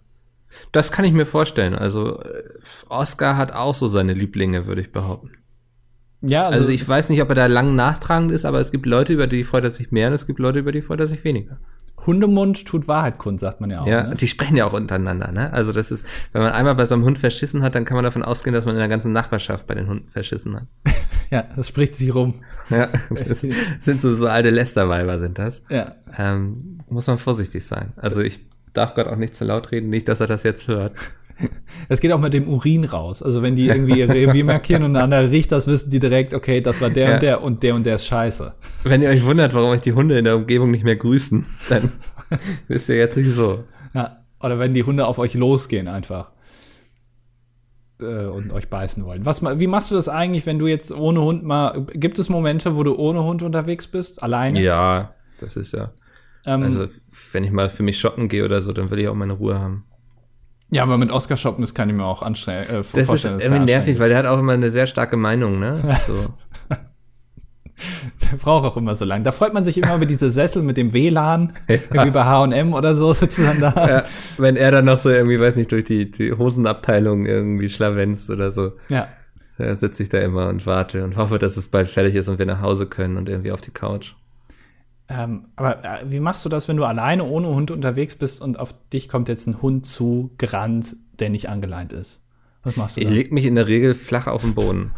[0.71, 1.75] Das kann ich mir vorstellen.
[1.75, 2.19] Also
[2.89, 5.29] Oscar hat auch so seine Lieblinge, würde ich behaupten.
[6.21, 8.85] Ja, also, also ich weiß nicht, ob er da lang nachtragend ist, aber es gibt
[8.85, 11.07] Leute, über die freut er sich mehr und es gibt Leute, über die freut er
[11.07, 11.59] sich weniger.
[12.05, 13.87] Hundemund tut Wahrheit kund, sagt man ja auch.
[13.87, 14.15] Ja, ne?
[14.15, 15.53] die sprechen ja auch untereinander, ne?
[15.53, 18.03] Also das ist, wenn man einmal bei so einem Hund verschissen hat, dann kann man
[18.03, 20.67] davon ausgehen, dass man in der ganzen Nachbarschaft bei den Hunden verschissen hat.
[21.31, 22.35] ja, das spricht sich rum.
[22.69, 22.89] Ja,
[23.27, 25.63] das sind so, so alte Lästerweiber sind das.
[25.69, 25.95] Ja.
[26.17, 27.93] Ähm, muss man vorsichtig sein.
[27.97, 28.39] Also ich
[28.73, 30.93] darf Gott auch nicht zu laut reden, nicht, dass er das jetzt hört.
[31.89, 33.23] Es geht auch mit dem Urin raus.
[33.23, 36.33] Also wenn die irgendwie ihre Revier markieren und ein anderer riecht, das wissen die direkt,
[36.33, 37.13] okay, das war der ja.
[37.13, 38.53] und der und der und der ist scheiße.
[38.83, 41.91] Wenn ihr euch wundert, warum euch die Hunde in der Umgebung nicht mehr grüßen, dann
[42.67, 43.63] wisst ihr jetzt nicht so.
[43.93, 46.31] Ja, oder wenn die Hunde auf euch losgehen einfach
[48.01, 49.25] äh, und euch beißen wollen.
[49.25, 52.75] Was, wie machst du das eigentlich, wenn du jetzt ohne Hund mal, gibt es Momente,
[52.75, 54.61] wo du ohne Hund unterwegs bist, alleine?
[54.61, 55.91] Ja, das ist ja.
[56.45, 56.87] Ähm, also,
[57.31, 59.59] wenn ich mal für mich shoppen gehe oder so, dann will ich auch meine Ruhe
[59.59, 59.85] haben.
[60.71, 62.63] Ja, aber mit Oscar shoppen, das kann ich mir auch anstrengen.
[62.63, 65.97] Äh, das ist irgendwie nervig, weil der hat auch immer eine sehr starke Meinung, ne?
[66.07, 66.13] So.
[68.21, 69.25] der braucht auch immer so lange.
[69.25, 71.75] Da freut man sich immer über diese Sessel mit dem WLAN, ja.
[71.91, 73.87] irgendwie bei H&M oder so dann da.
[73.87, 74.03] Ja,
[74.37, 78.51] wenn er dann noch so irgendwie, weiß nicht, durch die, die Hosenabteilung irgendwie schlavenzt oder
[78.51, 78.71] so.
[78.87, 79.09] Ja.
[79.57, 82.39] Da sitze ich da immer und warte und hoffe, dass es bald fertig ist und
[82.39, 84.13] wir nach Hause können und irgendwie auf die Couch.
[85.11, 88.57] Ähm, aber äh, wie machst du das, wenn du alleine ohne Hund unterwegs bist und
[88.57, 92.21] auf dich kommt jetzt ein Hund zu, gerannt, der nicht angeleint ist?
[92.63, 93.01] Was machst du?
[93.01, 94.91] Ich leg mich in der Regel flach auf den Boden.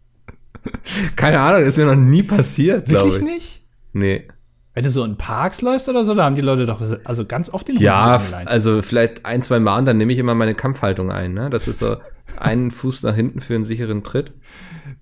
[1.16, 3.14] Keine Ahnung, ist mir noch nie passiert, glaube ich.
[3.14, 3.62] Wirklich nicht?
[3.92, 4.28] Nee.
[4.74, 7.48] Wenn du so in Parks läufst oder so, da haben die Leute doch also ganz
[7.50, 10.54] oft den Hund Ja, also vielleicht ein, zwei Mal und dann nehme ich immer meine
[10.54, 11.32] Kampfhaltung ein.
[11.32, 11.48] Ne?
[11.48, 11.96] Das ist so
[12.36, 14.32] einen Fuß nach hinten für einen sicheren Tritt.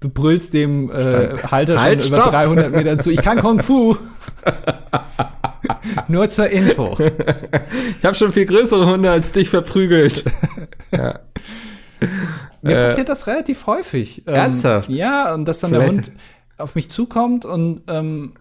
[0.00, 2.28] Du brüllst dem äh, Halter halt, schon stopp.
[2.28, 3.11] über 300 Meter zu.
[3.11, 3.96] Ich kann Kung Fu.
[6.08, 6.96] Nur zur Info.
[7.98, 10.24] Ich habe schon viel größere Hunde als dich verprügelt.
[10.92, 11.18] ja.
[12.62, 14.22] Mir äh, passiert das relativ häufig.
[14.26, 14.88] Ähm, ernsthaft?
[14.90, 15.90] Ja, und dass dann Vielleicht.
[15.90, 16.12] der Hund
[16.58, 18.34] auf mich zukommt und ähm,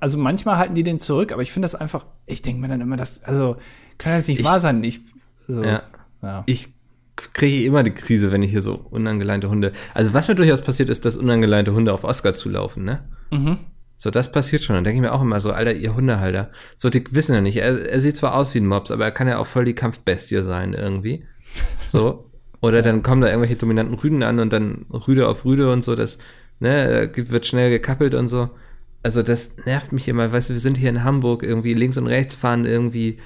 [0.00, 2.80] also manchmal halten die den zurück, aber ich finde das einfach, ich denke mir dann
[2.80, 3.56] immer, das, also
[3.98, 4.82] kann das nicht ich, wahr sein.
[4.82, 5.00] Ich,
[5.46, 5.82] so, ja.
[6.22, 6.42] ja.
[6.46, 6.73] Ich
[7.16, 9.72] kriege immer die Krise, wenn ich hier so unangeleinte Hunde.
[9.92, 13.04] Also was mir durchaus passiert, ist, dass unangeleinte Hunde auf Oscar zulaufen, ne?
[13.30, 13.58] Mhm.
[13.96, 14.74] So, das passiert schon.
[14.74, 16.50] Dann denke ich mir auch immer so, Alter, ihr Hundehalter.
[16.76, 17.56] So, die wissen ja nicht.
[17.56, 19.74] Er, er sieht zwar aus wie ein Mops, aber er kann ja auch voll die
[19.74, 21.24] Kampfbestie sein irgendwie.
[21.86, 22.30] So.
[22.60, 25.94] Oder dann kommen da irgendwelche dominanten Rüden an und dann Rüde auf Rüde und so,
[25.94, 26.18] das,
[26.60, 28.50] ne, wird schnell gekappelt und so.
[29.02, 32.06] Also das nervt mich immer, weißt du, wir sind hier in Hamburg, irgendwie links und
[32.06, 33.18] rechts fahren irgendwie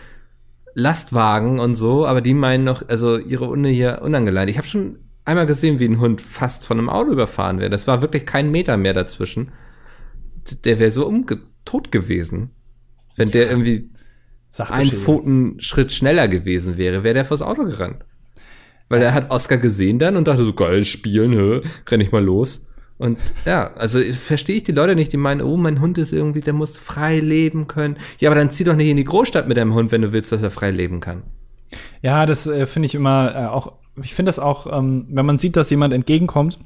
[0.75, 4.51] Lastwagen und so, aber die meinen noch, also ihre Hunde hier unangeleint.
[4.51, 7.71] Ich habe schon einmal gesehen, wie ein Hund fast von einem Auto überfahren wäre.
[7.71, 9.53] Das war wirklich kein Meter mehr dazwischen.
[10.65, 11.13] Der wäre so
[11.65, 12.51] tot gewesen.
[13.17, 13.91] Wenn der irgendwie
[14.59, 18.05] ein Pfotenschritt schneller gewesen wäre, wäre der vors Auto gerannt.
[18.89, 22.25] Weil er hat Oscar gesehen dann und dachte so, geil, spielen, hä, renn ich mal
[22.25, 22.68] los.
[22.99, 26.41] Und ja, also verstehe ich die Leute nicht, die meinen, oh, mein Hund ist irgendwie,
[26.41, 27.97] der muss frei leben können.
[28.19, 30.33] Ja, aber dann zieh doch nicht in die Großstadt mit deinem Hund, wenn du willst,
[30.33, 31.23] dass er frei leben kann.
[32.03, 35.39] Ja, das äh, finde ich immer äh, auch, ich finde das auch, ähm, wenn man
[35.39, 36.59] sieht, dass jemand entgegenkommt,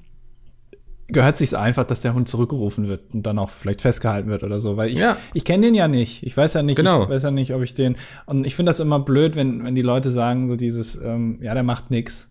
[1.08, 4.60] gehört sich einfach, dass der Hund zurückgerufen wird und dann auch vielleicht festgehalten wird oder
[4.60, 5.16] so, weil ich, ja.
[5.34, 6.22] ich kenne den ja nicht.
[6.22, 7.04] Ich weiß ja nicht, genau.
[7.04, 9.74] ich weiß ja nicht, ob ich den, und ich finde das immer blöd, wenn, wenn
[9.74, 12.30] die Leute sagen, so dieses, ähm, ja, der macht nix.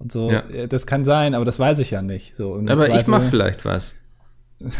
[0.00, 0.42] Und so, ja.
[0.66, 2.34] das kann sein, aber das weiß ich ja nicht.
[2.34, 3.96] So, aber Zweifel, ich mach vielleicht was.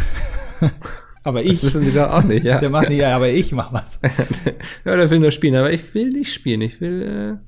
[1.25, 1.61] aber ich.
[1.61, 2.59] Das wissen die doch auch nicht, ja.
[2.61, 4.01] Der macht nicht, ja, aber ich mach was.
[4.85, 6.63] ja, der will nur spielen, aber ich will nicht spielen.
[6.63, 7.39] Ich will,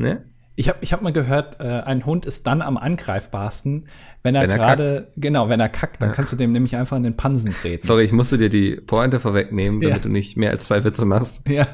[0.00, 0.24] ne?
[0.54, 3.88] Ich habe ich hab mal gehört, äh, ein Hund ist dann am angreifbarsten,
[4.22, 6.14] wenn er, er gerade, genau, wenn er kackt, dann ja.
[6.14, 7.86] kannst du dem nämlich einfach in den Pansen treten.
[7.86, 10.02] Sorry, ich musste dir die Pointe vorwegnehmen, damit ja.
[10.02, 11.46] du nicht mehr als zwei Witze machst.
[11.48, 11.66] Ja.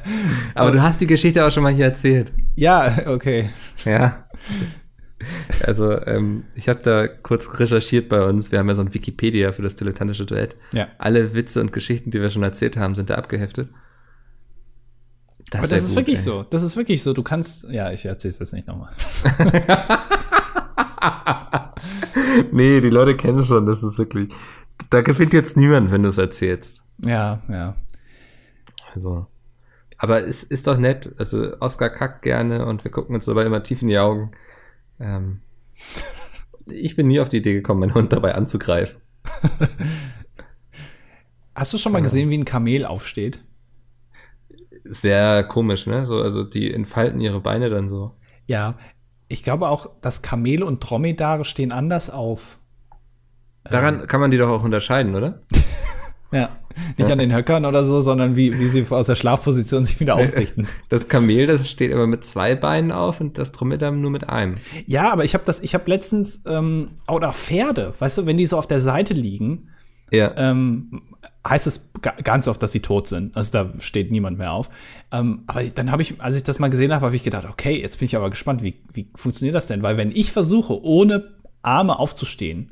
[0.55, 2.33] Aber, Aber du hast die Geschichte auch schon mal hier erzählt.
[2.55, 3.49] Ja, okay.
[3.85, 4.25] Ja.
[5.65, 8.51] Also, ähm, ich habe da kurz recherchiert bei uns.
[8.51, 10.55] Wir haben ja so ein Wikipedia für das dilettantische Duett.
[10.71, 10.87] Ja.
[10.97, 13.69] Alle Witze und Geschichten, die wir schon erzählt haben, sind da abgeheftet.
[15.49, 16.23] Das Aber das ist gut, wirklich ey.
[16.23, 16.43] so.
[16.43, 17.13] Das ist wirklich so.
[17.13, 17.69] Du kannst.
[17.69, 18.91] Ja, ich erzähle es jetzt nicht nochmal.
[22.51, 23.65] nee, die Leute kennen schon.
[23.65, 24.33] Das ist wirklich.
[24.89, 26.81] Da gefällt jetzt niemand, wenn du es erzählst.
[26.99, 27.75] Ja, ja.
[28.95, 29.27] Also.
[29.97, 31.13] Aber es ist doch nett.
[31.17, 34.31] Also, Oscar kackt gerne und wir gucken uns dabei immer tief in die Augen.
[34.99, 35.41] Ähm,
[36.67, 39.01] ich bin nie auf die Idee gekommen, meinen Hund dabei anzugreifen.
[41.55, 43.43] Hast du schon mal gesehen, wie ein Kamel aufsteht?
[44.85, 46.05] Sehr komisch, ne?
[46.05, 48.15] So, also die entfalten ihre Beine dann so.
[48.47, 48.77] Ja,
[49.27, 52.59] ich glaube auch, dass Kamele und Dromedare stehen anders auf.
[53.63, 54.07] Daran ähm.
[54.07, 55.41] kann man die doch auch unterscheiden, oder?
[56.31, 56.49] ja.
[56.97, 60.15] Nicht an den Höckern oder so, sondern wie, wie sie aus der Schlafposition sich wieder
[60.17, 60.67] aufrichten.
[60.87, 64.55] Das Kamel, das steht immer mit zwei Beinen auf und das Dromedar nur mit einem.
[64.85, 68.45] Ja, aber ich habe das, ich habe letztens, ähm, oder Pferde, weißt du, wenn die
[68.45, 69.69] so auf der Seite liegen,
[70.11, 70.31] ja.
[70.37, 71.01] ähm,
[71.47, 71.89] heißt es
[72.23, 73.35] ganz oft, dass sie tot sind.
[73.35, 74.69] Also da steht niemand mehr auf.
[75.11, 77.79] Ähm, aber dann habe ich, als ich das mal gesehen habe, habe ich gedacht, okay,
[77.81, 79.81] jetzt bin ich aber gespannt, wie, wie funktioniert das denn?
[79.81, 82.71] Weil wenn ich versuche, ohne Arme aufzustehen,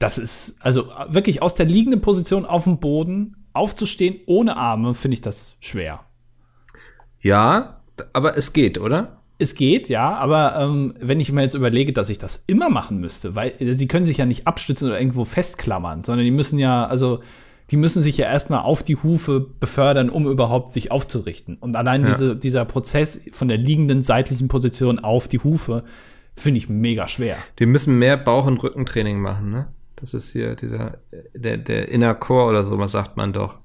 [0.00, 5.14] das ist, also wirklich aus der liegenden Position auf dem Boden aufzustehen ohne Arme, finde
[5.14, 6.00] ich das schwer.
[7.20, 7.82] Ja,
[8.14, 9.18] aber es geht, oder?
[9.38, 12.98] Es geht, ja, aber ähm, wenn ich mir jetzt überlege, dass ich das immer machen
[12.98, 16.58] müsste, weil äh, sie können sich ja nicht abstützen oder irgendwo festklammern, sondern die müssen
[16.58, 17.20] ja, also
[17.70, 21.58] die müssen sich ja erstmal auf die Hufe befördern, um überhaupt sich aufzurichten.
[21.58, 22.10] Und allein ja.
[22.10, 25.84] diese, dieser Prozess von der liegenden seitlichen Position auf die Hufe
[26.34, 27.36] finde ich mega schwer.
[27.58, 29.68] Die müssen mehr Bauch- und Rückentraining machen, ne?
[30.00, 30.98] Das ist hier dieser,
[31.34, 33.58] der, der Inner Core oder so, was sagt man doch.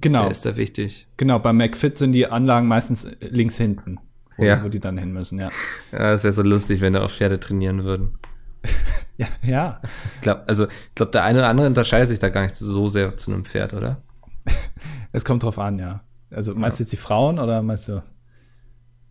[0.00, 0.22] Genau.
[0.22, 1.06] Der ist da wichtig.
[1.16, 3.98] Genau, bei McFit sind die Anlagen meistens links hinten,
[4.36, 4.62] wo, ja.
[4.62, 5.50] wo die dann hin müssen, ja.
[5.92, 8.18] Ja, es wäre so lustig, wenn da auch Pferde trainieren würden.
[9.16, 9.80] ja, ja.
[10.14, 12.88] Ich glaube, also, ich glaube, der eine oder andere unterscheidet sich da gar nicht so
[12.88, 14.02] sehr zu einem Pferd, oder?
[15.12, 16.02] es kommt drauf an, ja.
[16.30, 16.82] Also, meinst ja.
[16.82, 18.02] du jetzt die Frauen oder meinst du,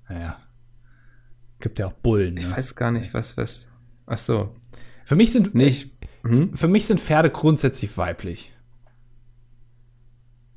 [0.09, 0.37] naja,
[1.59, 2.35] gibt ja auch Bullen.
[2.37, 2.57] Ich ne?
[2.57, 3.67] weiß gar nicht, was, was,
[4.05, 4.55] ach so.
[5.05, 5.91] Für mich sind, nicht.
[6.23, 6.55] Mhm.
[6.55, 8.51] Für mich sind Pferde grundsätzlich weiblich.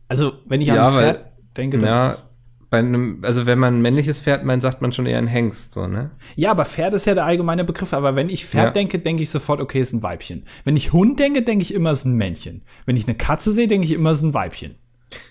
[0.08, 2.24] Also, wenn ich Ja, an ein weil- Pferd denke, dann Ja, ist-
[2.70, 5.72] bei einem, also wenn man ein männliches Pferd meint, sagt man schon eher ein Hengst,
[5.72, 6.10] so, ne?
[6.34, 7.92] ja, aber Pferd ist ja der allgemeine Begriff.
[7.94, 8.70] Aber wenn ich Pferd Ja.
[8.72, 10.44] denke, denke ich sofort, okay, ist ein Weibchen.
[10.64, 12.62] Wenn ich Hund denke, denke ich immer, ist ein Männchen.
[12.84, 14.74] Wenn ich eine Katze sehe, denke ich immer, ist ein Weibchen.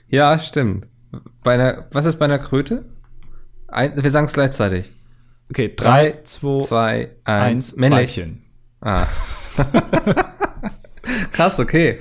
[0.07, 0.87] Ja, stimmt.
[1.43, 2.85] Bei einer, was ist bei einer Kröte?
[3.67, 4.89] Ein, wir sagen es gleichzeitig.
[5.49, 7.99] Okay, Drei, drei, zwei, Zwei, eins, eins, männlich.
[8.17, 8.39] Weibchen.
[8.83, 9.07] Ah.
[11.31, 11.99] Krass, okay.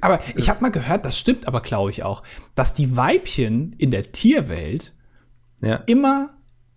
[0.00, 2.22] Aber ich habe mal gehört, das stimmt aber, glaube ich, auch,
[2.54, 4.94] dass die Weibchen in der Tierwelt
[5.60, 5.76] Ja.
[5.86, 6.30] immer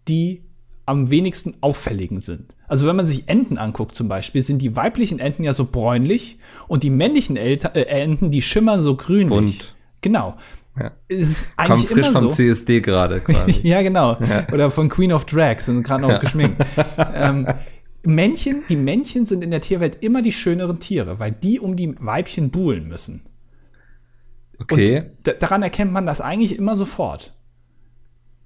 [0.08, 0.44] die
[0.88, 2.56] am wenigsten auffälligen sind.
[2.68, 6.40] Also wenn man sich Enten anguckt zum Beispiel, sind die weiblichen Enten ja so bräunlich
[6.68, 9.30] und die männlichen Elter, äh, Enten, die schimmern so grünlich.
[9.30, 9.76] Bunt.
[10.02, 10.38] Genau.
[10.80, 10.92] Ja.
[11.08, 12.36] Es ist Kommt eigentlich frisch immer vom so.
[12.36, 13.60] CSD gerade quasi.
[13.62, 14.18] Ja, genau.
[14.52, 16.66] Oder von Queen of Drags und gerade noch geschminkt.
[17.14, 17.48] ähm,
[18.04, 21.94] Männchen, die Männchen sind in der Tierwelt immer die schöneren Tiere, weil die um die
[22.00, 23.22] Weibchen buhlen müssen.
[24.60, 25.00] Okay.
[25.02, 27.34] Und da- daran erkennt man das eigentlich immer sofort.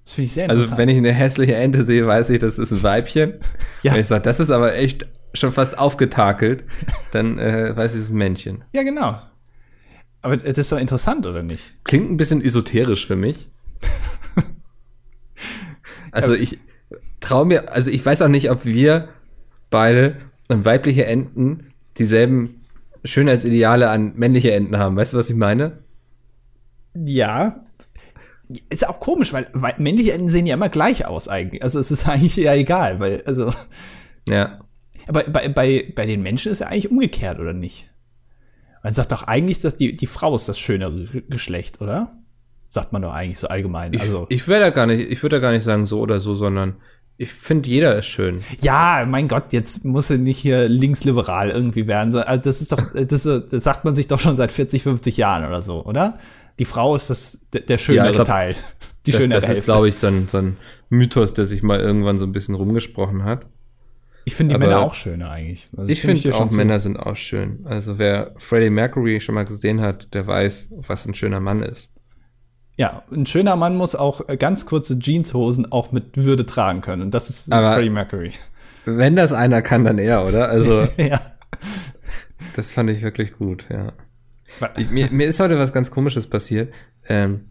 [0.04, 0.78] Das finde ich sehr Also interessant.
[0.78, 3.34] wenn ich eine hässliche Ente sehe, weiß ich, das ist ein Weibchen.
[3.82, 3.92] Ja.
[3.92, 6.64] Wenn ich sage, das ist aber echt schon fast aufgetakelt,
[7.12, 8.64] dann äh, weiß ich, es ist ein Männchen.
[8.72, 9.20] ja, genau.
[10.22, 11.72] Aber das ist doch interessant, oder nicht?
[11.84, 13.48] Klingt ein bisschen esoterisch für mich.
[16.12, 16.58] Also ich
[17.20, 19.08] traue mir, also ich weiß auch nicht, ob wir
[19.70, 20.16] beide
[20.48, 22.62] und weibliche Enten dieselben
[23.04, 24.96] Schönheitsideale an männliche Enten haben.
[24.96, 25.78] Weißt du, was ich meine?
[26.94, 27.64] Ja.
[28.68, 31.62] Ist auch komisch, weil, weil männliche Enten sehen ja immer gleich aus eigentlich.
[31.62, 33.52] Also es ist eigentlich ja egal, weil, also.
[34.28, 34.60] Ja.
[35.08, 37.90] Aber bei, bei, bei den Menschen ist ja eigentlich umgekehrt, oder nicht?
[38.82, 42.12] Man sagt doch eigentlich, dass die, die Frau ist das schönere Geschlecht, oder?
[42.68, 43.92] Sagt man doch eigentlich so allgemein.
[43.92, 46.20] Ich, also, ich würde da gar nicht, ich würde da gar nicht sagen so oder
[46.20, 46.76] so, sondern
[47.18, 48.42] ich finde, jeder ist schön.
[48.60, 52.10] ja, mein Gott, jetzt muss er nicht hier linksliberal irgendwie werden.
[52.10, 54.82] So, Also das ist doch, das, ist, das sagt man sich doch schon seit 40,
[54.82, 56.18] 50 Jahren oder so, oder?
[56.58, 58.56] Die Frau ist das, der, schönere Ja, glaub, Teil.
[59.06, 60.56] Die das schönere das ist, glaube ich, so ein, so ein
[60.90, 63.46] Mythos, der sich mal irgendwann so ein bisschen rumgesprochen hat.
[64.24, 65.64] Ich finde die aber- Männer auch schöner eigentlich.
[65.76, 66.50] Also Ich finde schon auch.
[66.50, 67.60] Männer sind auch schön.
[67.64, 71.92] Also wer Freddie Mercury schon mal gesehen hat, der weiß, was ein schöner Mann ist.
[72.76, 77.02] Ja, ein schöner Mann muss auch äh, ganz kurze Jeanshosen auch mit Würde tragen können.
[77.02, 78.32] Und das ist Aber- Freddie Mercury.
[78.84, 80.48] Wenn das einer kann, dann er, oder?
[80.48, 81.20] Also ja.
[82.54, 83.92] das fand ich wirklich gut, ja.
[84.76, 86.72] Ich, mir, mir ist heute was ganz Komisches passiert.
[87.08, 87.46] Ähm,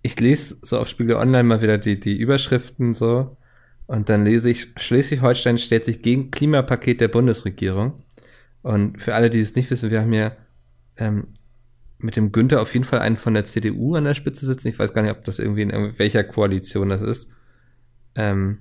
[0.00, 3.36] ich lese so auf Spiegel Online mal wieder die, die Überschriften so
[3.86, 8.02] und dann lese ich, Schleswig-Holstein stellt sich gegen Klimapaket der Bundesregierung.
[8.62, 10.32] Und für alle, die es nicht wissen, wir haben ja
[10.96, 11.28] ähm,
[11.98, 14.68] mit dem Günther auf jeden Fall einen von der CDU an der Spitze sitzen.
[14.68, 17.32] Ich weiß gar nicht, ob das irgendwie in welcher Koalition das ist.
[18.14, 18.58] Ähm,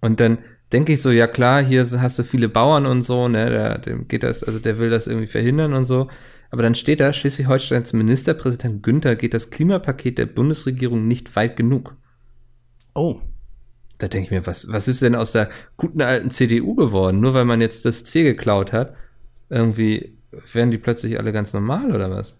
[0.00, 0.38] und dann
[0.72, 4.08] denke ich so, ja klar, hier hast du viele Bauern und so, ne, der, dem
[4.08, 6.08] geht das, also der will das irgendwie verhindern und so.
[6.50, 11.96] Aber dann steht da, Schleswig-Holsteins Ministerpräsident Günther geht das Klimapaket der Bundesregierung nicht weit genug.
[12.94, 13.20] Oh.
[13.98, 17.20] Da denke ich mir, was, was ist denn aus der guten alten CDU geworden?
[17.20, 18.94] Nur weil man jetzt das C geklaut hat,
[19.48, 20.18] irgendwie
[20.52, 22.34] werden die plötzlich alle ganz normal oder was?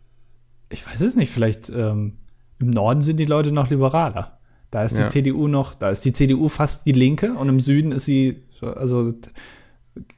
[0.70, 2.14] Ich weiß es nicht, vielleicht ähm,
[2.58, 4.38] im Norden sind die Leute noch liberaler.
[4.70, 5.04] Da ist Ja.
[5.04, 8.42] die CDU noch, da ist die CDU fast die Linke und im Süden ist sie,
[8.60, 9.12] so- also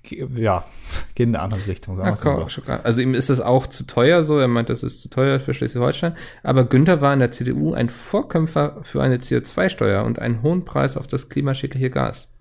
[0.09, 0.65] ja,
[1.15, 2.73] geht in eine andere Richtung, sagen Ja, wir's mal so.
[2.85, 5.53] Also ihm ist das auch zu teuer so, er meint, das ist zu teuer für
[5.53, 6.15] Schleswig-Holstein.
[6.43, 10.97] Aber Günther war in der CDU ein Vorkämpfer für eine CO2-Steuer und einen hohen Preis
[10.97, 12.33] auf das klimaschädliche Gas.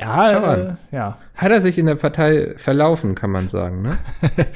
[0.00, 1.18] Schau Ja, äh, ja.
[1.34, 3.98] Hat er sich in der Partei verlaufen, kann man sagen, ne?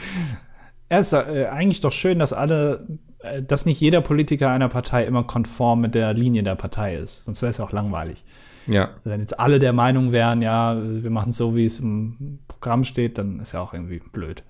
[0.89, 2.87] Er ist äh, eigentlich doch schön, dass alle,
[3.21, 7.25] äh, dass nicht jeder Politiker einer Partei immer konform mit der Linie der Partei ist.
[7.25, 8.25] Sonst wäre es ja auch langweilig.
[8.67, 8.91] Ja.
[9.03, 12.85] Wenn jetzt alle der Meinung wären, ja, wir machen es so, wie es im Programm
[12.85, 14.43] steht, dann ist ja auch irgendwie blöd.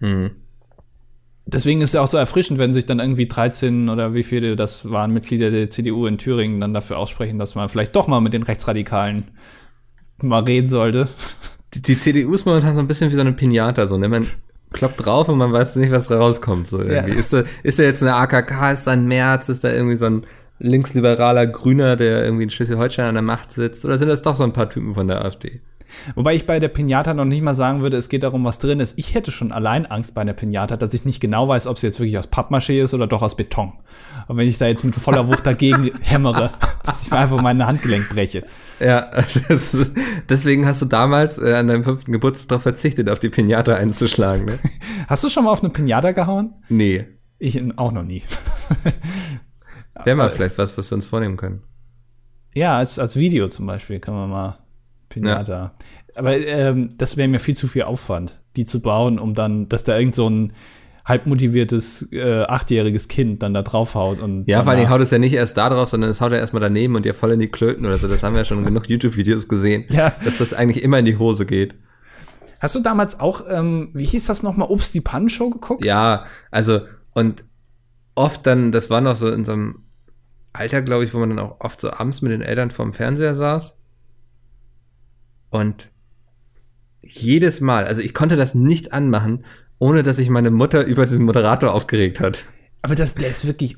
[0.00, 0.30] Mhm.
[1.46, 4.90] Deswegen ist es auch so erfrischend, wenn sich dann irgendwie 13 oder wie viele das
[4.90, 8.34] waren Mitglieder der CDU in Thüringen dann dafür aussprechen, dass man vielleicht doch mal mit
[8.34, 9.24] den Rechtsradikalen
[10.22, 11.08] mal reden sollte.
[11.74, 14.08] Die, die CDU ist momentan so ein bisschen wie so eine Pinata, so, ne?
[14.08, 14.26] Man
[14.72, 17.12] kloppt drauf und man weiß nicht, was rauskommt, so irgendwie.
[17.12, 17.18] Ja.
[17.18, 20.06] Ist, da, ist da jetzt eine AKK, ist da ein Merz, ist da irgendwie so
[20.06, 20.26] ein
[20.58, 23.84] linksliberaler Grüner, der irgendwie in Schleswig-Holstein an der Macht sitzt?
[23.84, 25.60] Oder sind das doch so ein paar Typen von der AfD?
[26.14, 28.80] Wobei ich bei der Pinata noch nicht mal sagen würde, es geht darum, was drin
[28.80, 28.98] ist.
[28.98, 31.86] Ich hätte schon allein Angst bei einer Pinata, dass ich nicht genau weiß, ob sie
[31.86, 33.72] jetzt wirklich aus Pappmaché ist oder doch aus Beton.
[34.26, 36.50] Und wenn ich da jetzt mit voller Wucht dagegen hämmere,
[36.84, 38.44] dass ich mir einfach mein Handgelenk breche.
[38.80, 38.98] Ja,
[39.48, 39.90] ist-
[40.28, 44.44] deswegen hast du damals äh, an deinem fünften Geburtstag darauf verzichtet, auf die Pinata einzuschlagen,
[44.46, 44.58] ne?
[45.08, 46.54] Hast du schon mal auf eine Pinata gehauen?
[46.68, 47.06] Nee.
[47.38, 48.22] Ich auch noch nie.
[50.04, 51.62] Wäre mal vielleicht was, was wir uns vornehmen können.
[52.54, 54.58] Ja, als, als Video zum Beispiel kann man mal
[55.08, 55.74] Pinata.
[56.14, 59.84] Aber ähm, das wäre mir viel zu viel Aufwand, die zu bauen, um dann, dass
[59.84, 60.52] da irgend so ein
[61.04, 65.18] halb motiviertes äh, achtjähriges Kind dann da draufhaut und ja, vor allem haut es ja
[65.18, 67.48] nicht erst da drauf, sondern es haut er erstmal daneben und dir voll in die
[67.48, 68.08] Klöten oder so.
[68.08, 70.12] Das haben wir ja schon genug YouTube-Videos gesehen, ja.
[70.22, 71.76] dass das eigentlich immer in die Hose geht.
[72.60, 75.84] Hast du damals auch, ähm, wie hieß das nochmal, Obst die Pan-Show geguckt?
[75.84, 76.80] Ja, also
[77.14, 77.44] und
[78.14, 79.84] oft dann, das war noch so in so einem
[80.52, 83.34] Alter, glaube ich, wo man dann auch oft so abends mit den Eltern vorm Fernseher
[83.34, 83.77] saß.
[85.50, 85.90] Und
[87.02, 89.44] jedes Mal, also ich konnte das nicht anmachen,
[89.78, 92.44] ohne dass sich meine Mutter über diesen Moderator aufgeregt hat.
[92.82, 93.76] Aber das, der ist wirklich,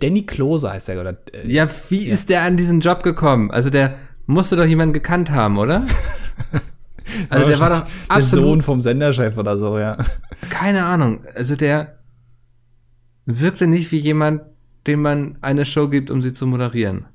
[0.00, 1.16] Danny Klose heißt der, oder?
[1.32, 2.14] Äh, ja, wie ja.
[2.14, 3.50] ist der an diesen Job gekommen?
[3.50, 3.96] Also der
[4.26, 5.82] musste doch jemanden gekannt haben, oder?
[7.28, 9.98] Also der war doch absolut, der Sohn vom Senderchef oder so, ja.
[10.48, 11.20] Keine Ahnung.
[11.34, 11.98] Also der
[13.26, 14.42] wirkte nicht wie jemand,
[14.86, 17.06] dem man eine Show gibt, um sie zu moderieren.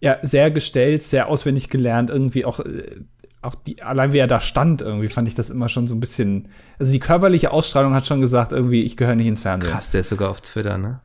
[0.00, 3.00] Ja, sehr gestellt, sehr auswendig gelernt, irgendwie auch, äh,
[3.42, 6.00] auch die, allein wie er da stand, irgendwie fand ich das immer schon so ein
[6.00, 6.48] bisschen.
[6.78, 9.72] Also die körperliche Ausstrahlung hat schon gesagt, irgendwie, ich gehöre nicht ins Fernsehen.
[9.72, 11.00] Krass, der ist sogar auf Twitter, ne?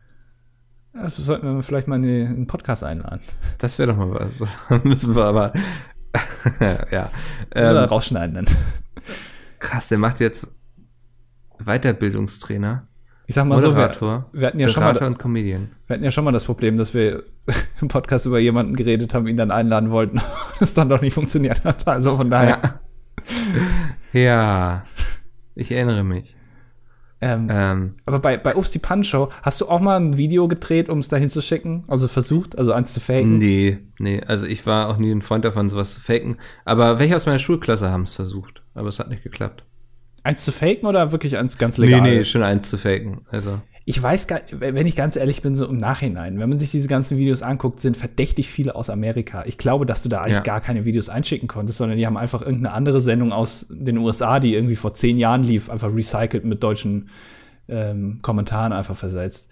[0.94, 3.20] Das sollten wir vielleicht mal in einen Podcast einladen.
[3.58, 4.84] Das wäre doch mal was.
[4.84, 5.54] Müssen wir aber.
[6.92, 7.10] ja.
[7.54, 8.46] Ähm, Oder rausschneiden dann.
[9.60, 10.48] Krass, der macht jetzt
[11.60, 12.88] Weiterbildungstrainer.
[13.28, 15.72] Ich sag mal Moderator, so, wir, wir hatten ja schon mal, und Comedian.
[15.88, 17.24] Wir hatten ja schon mal das Problem, dass wir
[17.82, 20.22] im Podcast über jemanden geredet haben, ihn dann einladen wollten,
[20.60, 21.88] das dann doch nicht funktioniert hat.
[21.88, 22.80] Also von daher.
[24.14, 24.84] Ja, ja
[25.56, 26.36] ich erinnere mich.
[27.22, 30.90] Ähm, ähm, aber bei, bei Obst die Pan-Show, hast du auch mal ein Video gedreht,
[30.90, 31.86] um es dahin zu schicken?
[31.88, 33.38] Also versucht, also eins zu faken?
[33.38, 34.22] Nee, nee.
[34.22, 36.38] Also ich war auch nie ein Freund davon, sowas zu faken.
[36.66, 38.62] Aber welche aus meiner Schulklasse haben es versucht?
[38.74, 39.64] Aber es hat nicht geklappt.
[40.26, 42.02] Eins zu faken oder wirklich eins ganz legal?
[42.02, 43.22] Nee, nee, schon eins zu faken.
[43.30, 43.62] Also.
[43.88, 46.88] Ich weiß gar, wenn ich ganz ehrlich bin, so im Nachhinein, wenn man sich diese
[46.88, 49.44] ganzen Videos anguckt, sind verdächtig viele aus Amerika.
[49.46, 50.42] Ich glaube, dass du da eigentlich ja.
[50.42, 54.40] gar keine Videos einschicken konntest, sondern die haben einfach irgendeine andere Sendung aus den USA,
[54.40, 57.10] die irgendwie vor zehn Jahren lief, einfach recycelt mit deutschen
[57.70, 59.52] ähm, Kommentaren einfach versetzt.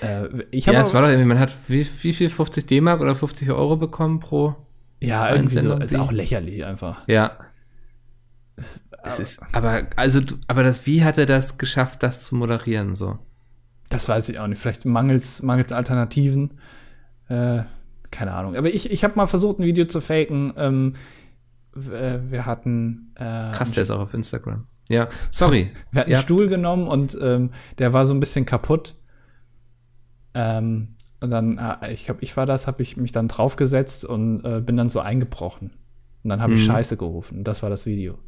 [0.00, 3.14] Äh, ich ja, es war doch irgendwie, man hat wie, wie viel, 50 D-Mark oder
[3.14, 4.56] 50 Euro bekommen pro?
[5.00, 7.06] Ja, irgendwie so, ist auch lächerlich einfach.
[7.06, 7.38] Ja.
[8.56, 12.94] Es, es ist, aber, also, aber das, wie hat er das geschafft, das zu moderieren,
[12.94, 13.18] so?
[13.88, 14.58] Das weiß ich auch nicht.
[14.58, 16.54] Vielleicht mangels, mangels Alternativen.
[17.28, 17.62] Äh,
[18.10, 18.56] keine Ahnung.
[18.56, 20.52] Aber ich, ich habe mal versucht, ein Video zu faken.
[20.56, 20.94] Ähm,
[21.74, 23.12] wir hatten.
[23.16, 24.66] Äh, Krass, der ist auch auf Instagram.
[24.88, 25.70] Ja, sorry.
[25.92, 28.94] Wir hatten einen Stuhl genommen und ähm, der war so ein bisschen kaputt.
[30.34, 34.44] Ähm, und dann, äh, ich glaube, ich war das, habe ich mich dann draufgesetzt und
[34.44, 35.70] äh, bin dann so eingebrochen.
[36.22, 36.58] Und dann habe mhm.
[36.58, 37.44] ich Scheiße gerufen.
[37.44, 38.18] Das war das Video.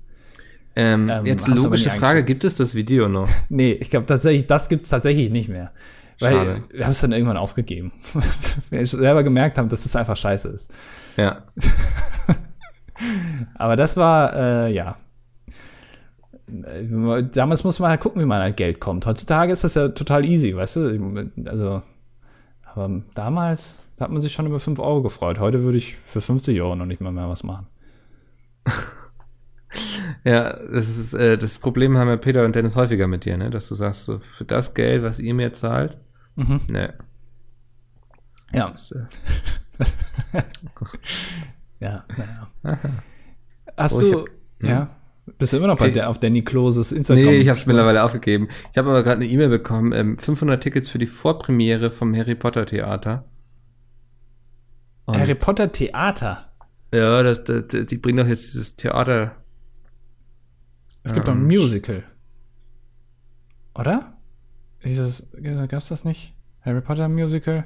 [0.78, 3.28] Ähm, ähm, jetzt logische Frage, gibt es das Video noch?
[3.48, 5.72] nee, ich glaube tatsächlich, das gibt es tatsächlich nicht mehr.
[6.20, 6.62] Weil Schade.
[6.70, 7.92] wir haben es dann irgendwann aufgegeben.
[8.70, 10.70] wir selber gemerkt haben, dass es das einfach scheiße ist.
[11.16, 11.44] Ja.
[13.54, 14.96] Aber das war, äh, ja.
[16.46, 19.04] Damals muss man halt gucken, wie man an Geld kommt.
[19.04, 21.30] Heutzutage ist das ja total easy, weißt du?
[21.46, 21.82] Also,
[22.64, 25.40] aber damals, da hat man sich schon über 5 Euro gefreut.
[25.40, 27.66] Heute würde ich für 50 Euro noch nicht mal mehr was machen.
[30.26, 33.48] Ja, das ist äh, das Problem haben ja Peter und Dennis häufiger mit dir, ne?
[33.48, 35.98] Dass du sagst, so für das Geld, was ihr mir zahlt,
[36.34, 36.62] mhm.
[36.66, 36.94] ne.
[38.52, 38.70] Ja.
[38.70, 39.04] Das, äh
[41.78, 42.80] ja, naja.
[43.76, 44.28] Hast oh, du, hab,
[44.62, 44.80] ja,
[45.26, 45.34] hm?
[45.38, 47.24] bist du immer noch bei der, auf Danny Kloses Instagram?
[47.24, 48.48] Nee, ich habe es mittlerweile aufgegeben.
[48.72, 52.34] Ich habe aber gerade eine E-Mail bekommen, ähm, 500 Tickets für die Vorpremiere vom Harry
[52.34, 53.26] Potter Theater.
[55.04, 56.50] Und Harry Potter Theater?
[56.92, 59.36] Ja, das, das, die bringen doch jetzt dieses Theater
[61.06, 62.02] es gibt ähm, doch ein Musical.
[63.74, 64.18] Oder?
[64.84, 65.30] Dieses,
[65.68, 66.34] gab's das nicht?
[66.62, 67.64] Harry Potter Musical?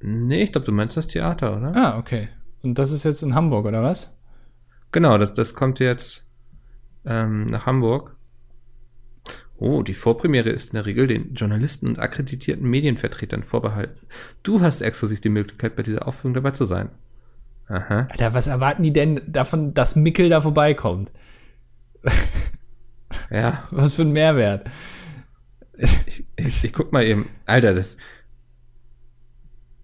[0.00, 1.74] Nee, ich glaube, du meinst das Theater, oder?
[1.74, 2.28] Ah, okay.
[2.62, 4.14] Und das ist jetzt in Hamburg, oder was?
[4.90, 6.26] Genau, das, das kommt jetzt
[7.06, 8.16] ähm, nach Hamburg.
[9.56, 14.06] Oh, die Vorpremiere ist in der Regel den Journalisten und akkreditierten Medienvertretern vorbehalten.
[14.42, 16.90] Du hast exklusiv die Möglichkeit, bei dieser Aufführung dabei zu sein.
[17.68, 18.08] Aha.
[18.10, 21.10] Alter, was erwarten die denn davon, dass Mickel da vorbeikommt?
[23.30, 23.64] ja.
[23.70, 24.68] Was für ein Mehrwert.
[26.06, 27.28] Ich, ich, ich, guck mal eben.
[27.46, 27.96] Alter, das.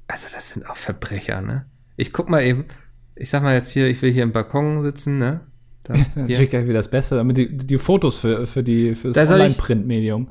[0.07, 1.67] Also, das sind auch Verbrecher, ne?
[1.97, 2.67] Ich guck mal eben.
[3.15, 5.41] Ich sag mal jetzt hier, ich will hier im Balkon sitzen, ne?
[5.83, 9.29] Da, Natürlich gleich wieder das Beste, damit die, die Fotos für, für, die, für das
[9.29, 10.31] da Online-Print-Medium.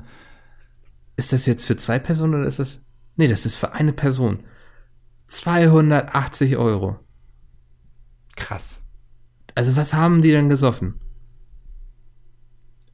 [1.16, 2.84] Ist das jetzt für zwei Personen oder ist das.
[3.16, 4.44] Nee, das ist für eine Person.
[5.26, 6.98] 280 Euro.
[8.36, 8.86] Krass.
[9.54, 11.00] Also, was haben die denn gesoffen?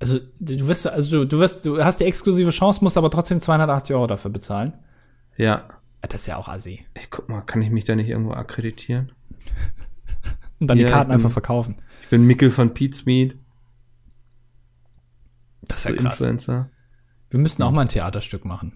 [0.01, 3.41] Also du wirst, also du, du wirst, du hast die exklusive Chance, musst aber trotzdem
[3.41, 4.73] 280 Euro dafür bezahlen.
[5.37, 5.69] Ja.
[6.03, 6.85] Das ist ja auch assi.
[6.99, 9.13] Ich guck mal, kann ich mich da nicht irgendwo akkreditieren?
[10.61, 11.77] Und dann ja, die Karten bin, einfach verkaufen.
[12.03, 13.37] Ich bin Mickel von Pete's Meat.
[15.63, 16.13] Das ist ja so krass.
[16.21, 16.71] Influencer.
[17.31, 18.73] Wir müssten auch mal ein Theaterstück machen.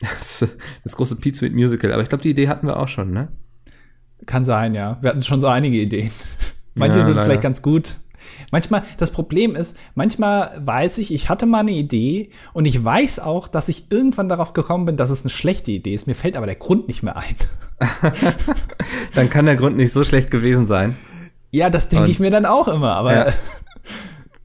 [0.00, 0.46] Das,
[0.82, 1.92] das große Pete Sweet Musical.
[1.92, 3.28] Aber ich glaube, die Idee hatten wir auch schon, ne?
[4.26, 4.98] Kann sein, ja.
[5.02, 6.10] Wir hatten schon so einige Ideen.
[6.74, 7.26] Manche ja, sind leider.
[7.26, 7.96] vielleicht ganz gut.
[8.50, 13.20] Manchmal, das Problem ist, manchmal weiß ich, ich hatte mal eine Idee und ich weiß
[13.20, 16.06] auch, dass ich irgendwann darauf gekommen bin, dass es eine schlechte Idee ist.
[16.06, 17.34] Mir fällt aber der Grund nicht mehr ein.
[19.14, 20.96] dann kann der Grund nicht so schlecht gewesen sein.
[21.50, 23.14] Ja, das denke ich mir dann auch immer, aber.
[23.14, 23.32] Ja.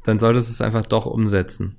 [0.05, 1.75] Dann solltest du es einfach doch umsetzen.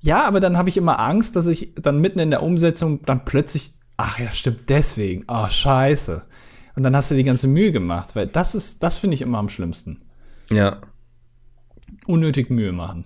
[0.00, 3.24] Ja, aber dann habe ich immer Angst, dass ich dann mitten in der Umsetzung dann
[3.24, 6.22] plötzlich, ach ja, stimmt, deswegen, oh, scheiße.
[6.76, 9.38] Und dann hast du die ganze Mühe gemacht, weil das ist, das finde ich immer
[9.38, 10.02] am schlimmsten.
[10.50, 10.78] Ja.
[12.06, 13.04] Unnötig Mühe machen.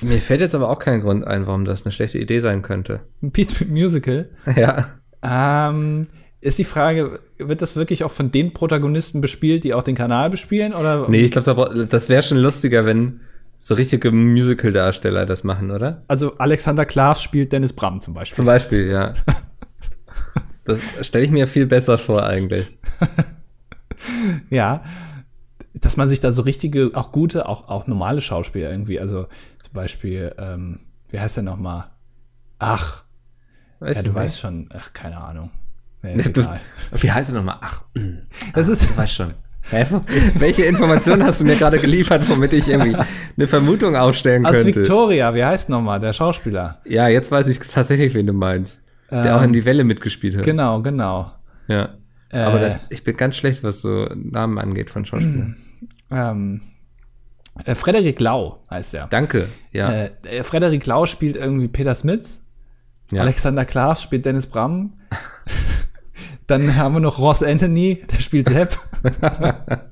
[0.00, 3.00] Mir fällt jetzt aber auch kein Grund ein, warum das eine schlechte Idee sein könnte.
[3.22, 4.30] Ein Peace Musical?
[4.56, 4.88] Ja.
[5.22, 6.08] Ähm,
[6.40, 10.30] ist die Frage, wird das wirklich auch von den Protagonisten bespielt, die auch den Kanal
[10.30, 10.74] bespielen?
[10.74, 11.08] Oder?
[11.08, 13.20] Nee, ich glaube, das wäre schon lustiger, wenn
[13.58, 16.04] so richtige Musical-Darsteller das machen, oder?
[16.08, 18.36] Also Alexander Klaas spielt Dennis Bram zum Beispiel.
[18.36, 19.14] Zum Beispiel, ja.
[20.64, 22.66] das stelle ich mir viel besser vor eigentlich.
[24.50, 24.84] ja,
[25.80, 29.26] dass man sich da so richtige, auch gute, auch, auch normale Schauspieler irgendwie, also
[29.60, 31.90] zum Beispiel, ähm, wie heißt der nochmal?
[32.58, 33.04] Ach,
[33.80, 35.50] weißt ja, du, du weißt schon, ach, keine Ahnung.
[36.02, 36.42] Nee, du,
[36.92, 37.58] wie heißt er nochmal?
[37.60, 37.82] Ach,
[38.54, 39.34] das ach, ist, du weißt schon.
[40.38, 44.60] Welche Informationen hast du mir gerade geliefert, womit ich irgendwie eine Vermutung aufstellen könnte?
[44.60, 46.80] Aus Victoria, wie heißt nochmal, der Schauspieler?
[46.84, 48.82] Ja, jetzt weiß ich tatsächlich, wen du meinst.
[49.10, 50.44] Der ähm, auch in die Welle mitgespielt hat.
[50.44, 51.32] Genau, genau.
[51.66, 51.96] Ja.
[52.30, 55.56] Äh, Aber das, ich bin ganz schlecht, was so Namen angeht von Schauspielern.
[56.10, 56.60] Ähm,
[57.64, 59.06] äh, Frederik Lau heißt er.
[59.08, 59.90] Danke, ja.
[59.90, 62.44] Äh, äh Frederik Lau spielt irgendwie Peter Smits.
[63.10, 63.22] Ja.
[63.22, 64.94] Alexander Klaas spielt Dennis Bram.
[66.46, 68.76] Dann haben wir noch Ross Anthony, der spielt Sepp.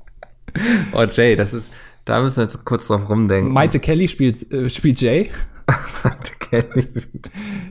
[0.93, 1.73] oh, Jay, das ist,
[2.05, 3.51] da müssen wir jetzt kurz drauf rumdenken.
[3.51, 5.31] Maite Kelly spielt, äh, spielt Jay.
[6.03, 6.87] Maite Kelly.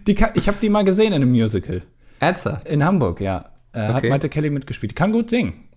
[0.06, 1.82] Die ich habe die mal gesehen in einem Musical.
[2.20, 2.66] Ernsthaft?
[2.68, 3.50] In Hamburg, ja.
[3.72, 3.92] Äh, okay.
[3.92, 4.92] Hat Maite Kelly mitgespielt.
[4.92, 5.68] Die kann gut singen.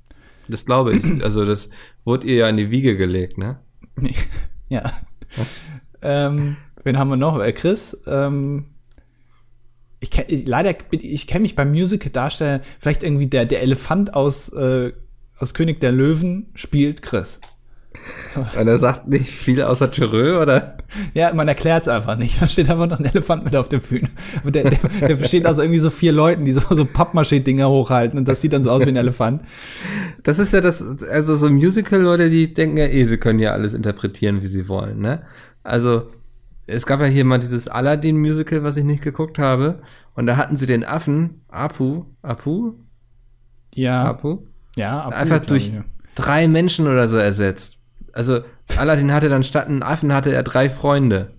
[0.50, 1.06] Das glaube ich.
[1.24, 1.70] Also, das
[2.04, 3.60] wurde ihr ja in die Wiege gelegt, ne?
[4.70, 4.84] ja.
[6.02, 7.40] ähm, wen haben wir noch?
[7.40, 8.66] Äh, Chris, ähm,
[10.00, 14.50] ich kenn, leider ich kenne mich beim Musical darstellen, vielleicht irgendwie der der Elefant aus
[14.50, 14.94] äh,
[15.40, 17.42] aus König der Löwen spielt Chris.
[18.36, 20.78] Und er sagt nicht viel außer Thürö, oder?
[21.14, 22.42] Ja, man erklärt es einfach nicht.
[22.42, 24.08] Da steht einfach noch ein Elefant mit auf der Bühne.
[24.44, 28.20] Und der, der, der besteht aus irgendwie so vier Leuten, die so, so Pappmaché-Dinger hochhalten
[28.20, 29.42] und das sieht dann so aus wie ein Elefant.
[30.24, 33.74] Das ist ja das, also so Musical-Leute, die denken ja eh, sie können ja alles
[33.74, 35.22] interpretieren, wie sie wollen, ne?
[35.64, 36.12] Also,
[36.68, 39.82] es gab ja hier mal dieses Aladdin-Musical, was ich nicht geguckt habe.
[40.16, 42.74] Und da hatten sie den Affen, Apu, Apu?
[43.74, 44.06] Ja.
[44.06, 44.48] Apu?
[44.76, 45.16] Ja, Apu.
[45.16, 45.72] Einfach durch
[46.16, 47.77] drei Menschen oder so ersetzt.
[48.18, 48.42] Also,
[48.78, 51.30] Aladdin hatte dann statt einen Affen hatte er drei Freunde.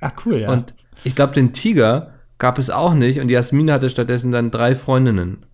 [0.00, 0.52] Ach, cool, ja.
[0.52, 4.76] Und ich glaube, den Tiger gab es auch nicht und Jasmin hatte stattdessen dann drei
[4.76, 5.46] Freundinnen.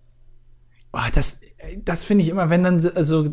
[0.91, 1.41] Oh, das,
[1.83, 3.27] das finde ich immer, wenn dann, also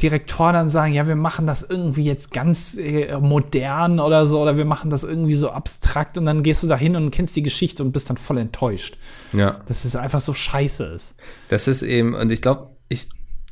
[0.00, 4.56] Direktoren dann sagen, ja, wir machen das irgendwie jetzt ganz äh, modern oder so, oder
[4.56, 7.42] wir machen das irgendwie so abstrakt und dann gehst du da hin und kennst die
[7.42, 8.96] Geschichte und bist dann voll enttäuscht.
[9.34, 9.60] Ja.
[9.66, 11.16] Dass es einfach so scheiße ist.
[11.50, 13.10] Das ist eben, und ich glaube, ich,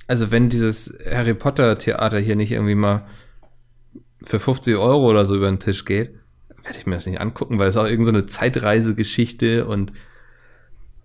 [0.09, 3.07] also wenn dieses Harry Potter Theater hier nicht irgendwie mal
[4.23, 6.15] für 50 Euro oder so über den Tisch geht,
[6.63, 9.93] werde ich mir das nicht angucken, weil es auch irgendeine so Zeitreisegeschichte und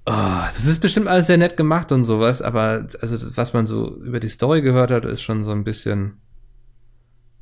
[0.05, 3.95] Oh, das ist bestimmt alles sehr nett gemacht und sowas, aber also was man so
[4.01, 6.17] über die Story gehört hat, ist schon so ein bisschen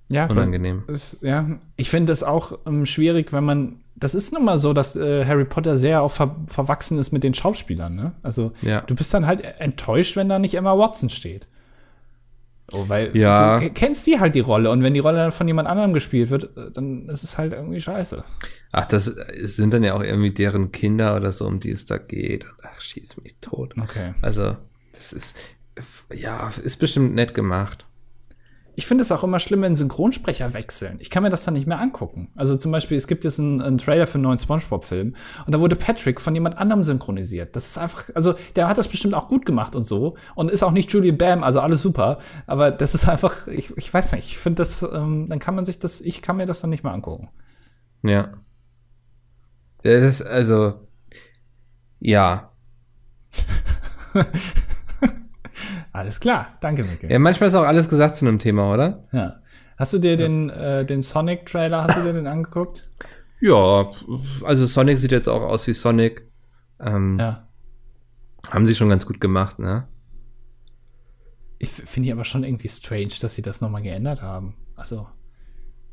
[0.09, 0.83] ja, unangenehm.
[0.87, 3.80] Ist, ja, ich finde es auch ähm, schwierig, wenn man.
[4.01, 7.23] Das ist nun mal so, dass äh, Harry Potter sehr auch ver verwachsen ist mit
[7.23, 7.95] den Schauspielern.
[7.95, 8.13] Ne?
[8.23, 8.81] Also ja.
[8.81, 11.47] du bist dann halt enttäuscht, wenn da nicht Emma Watson steht.
[12.73, 13.59] Oh, weil ja.
[13.59, 16.31] du kennst die halt die Rolle und wenn die Rolle dann von jemand anderem gespielt
[16.31, 18.23] wird, äh, dann ist es halt irgendwie scheiße.
[18.71, 21.97] Ach, das sind dann ja auch irgendwie deren Kinder oder so, um die es da
[21.97, 22.45] geht.
[22.63, 23.75] Ach, schieß mich tot.
[23.79, 24.13] Okay.
[24.21, 24.57] Also,
[24.93, 25.35] das ist,
[26.11, 27.85] ja, ist bestimmt nett gemacht.
[28.75, 30.97] Ich finde es auch immer schlimm, wenn Synchronsprecher wechseln.
[30.99, 32.29] Ich kann mir das dann nicht mehr angucken.
[32.35, 35.15] Also zum Beispiel, es gibt jetzt einen, einen Trailer für einen neuen Spongebob-Film
[35.45, 37.55] und da wurde Patrick von jemand anderem synchronisiert.
[37.55, 40.63] Das ist einfach, also der hat das bestimmt auch gut gemacht und so und ist
[40.63, 42.19] auch nicht Julian Bam, also alles super.
[42.47, 45.65] Aber das ist einfach, ich, ich weiß nicht, ich finde das, ähm, dann kann man
[45.65, 47.29] sich das, ich kann mir das dann nicht mehr angucken.
[48.03, 48.33] Ja.
[49.83, 50.87] Das ist also,
[51.99, 52.51] ja.
[55.91, 57.11] alles klar, danke, Mikkel.
[57.11, 59.07] Ja, manchmal ist auch alles gesagt zu einem Thema, oder?
[59.11, 59.41] Ja.
[59.77, 62.89] Hast du dir den, äh, den Sonic-Trailer, hast du dir den angeguckt?
[63.39, 63.89] Ja,
[64.43, 66.29] also Sonic sieht jetzt auch aus wie Sonic.
[66.79, 67.47] Ähm, ja.
[68.49, 69.87] Haben sie schon ganz gut gemacht, ne?
[71.57, 74.55] Ich finde ich aber schon irgendwie strange, dass sie das nochmal geändert haben.
[74.75, 75.07] Also.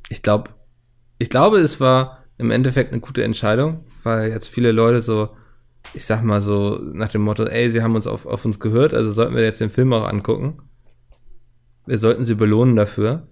[0.09, 0.51] Ich glaube,
[1.19, 5.31] ich glaube, es war im Endeffekt eine gute Entscheidung, weil jetzt viele Leute so,
[5.95, 8.95] ich sag mal so, nach dem Motto, ey, sie haben uns auf, auf uns gehört,
[8.95, 10.59] also sollten wir jetzt den Film auch angucken.
[11.87, 13.29] Wir sollten sie belohnen dafür.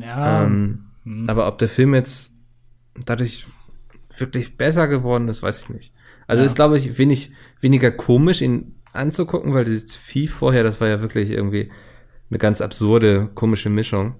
[0.00, 0.44] Ja.
[0.44, 1.28] Ähm, hm.
[1.28, 2.34] Aber ob der Film jetzt
[3.04, 3.46] dadurch
[4.16, 5.94] wirklich besser geworden ist, weiß ich nicht.
[6.26, 6.46] Also ja.
[6.46, 11.00] ist, glaube ich, wenig, weniger komisch, ihn anzugucken, weil dieses Vieh vorher, das war ja
[11.00, 11.70] wirklich irgendwie
[12.30, 14.14] eine ganz absurde, komische Mischung.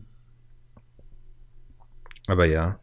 [2.26, 2.80] Aber ja.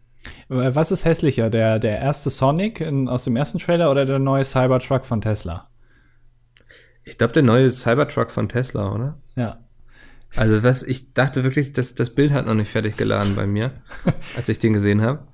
[0.48, 4.46] Was ist hässlicher, der, der erste Sonic in, aus dem ersten Trailer oder der neue
[4.46, 5.70] Cybertruck von Tesla?
[7.04, 9.20] Ich glaube, der neue Cybertruck von Tesla, oder?
[9.36, 9.60] Ja.
[10.36, 13.74] Also was, ich dachte wirklich, dass das Bild hat noch nicht fertig geladen bei mir,
[14.36, 15.28] als ich den gesehen habe.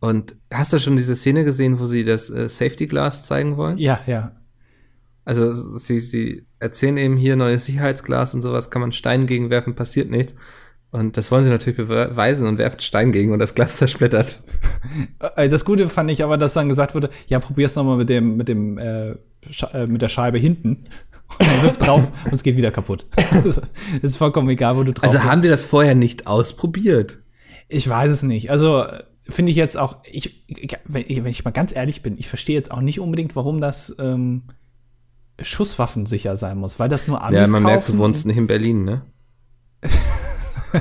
[0.00, 3.78] Und hast du schon diese Szene gesehen, wo sie das äh, Safety Glass zeigen wollen?
[3.78, 4.32] Ja, ja.
[5.24, 10.10] Also sie, sie erzählen eben hier neues Sicherheitsglas und sowas, kann man Stein gegenwerfen, passiert
[10.10, 10.34] nichts.
[10.94, 14.38] Und das wollen sie natürlich beweisen und werfen Stein gegen und das Glas zersplittert.
[15.34, 18.36] Äh, das Gute fand ich aber, dass dann gesagt wurde, ja, probier's nochmal mit dem,
[18.36, 19.10] mit dem, äh,
[19.72, 20.84] äh, mit der Scheibe hinten.
[21.40, 23.06] Und er wirft drauf und es geht wieder kaputt.
[23.42, 23.60] Das
[24.02, 27.18] ist vollkommen egal, wo du drauf Also haben wir das vorher nicht ausprobiert?
[27.66, 28.52] Ich weiß es nicht.
[28.52, 28.84] Also
[29.28, 30.44] finde ich jetzt auch, ich,
[30.84, 34.42] wenn, ich, mal ganz ehrlich bin, ich verstehe jetzt auch nicht unbedingt, warum das ähm,
[35.42, 38.84] schusswaffensicher sein muss, weil das nur Amis Ja, man merkt, du wohnst nicht in Berlin,
[38.84, 39.02] ne?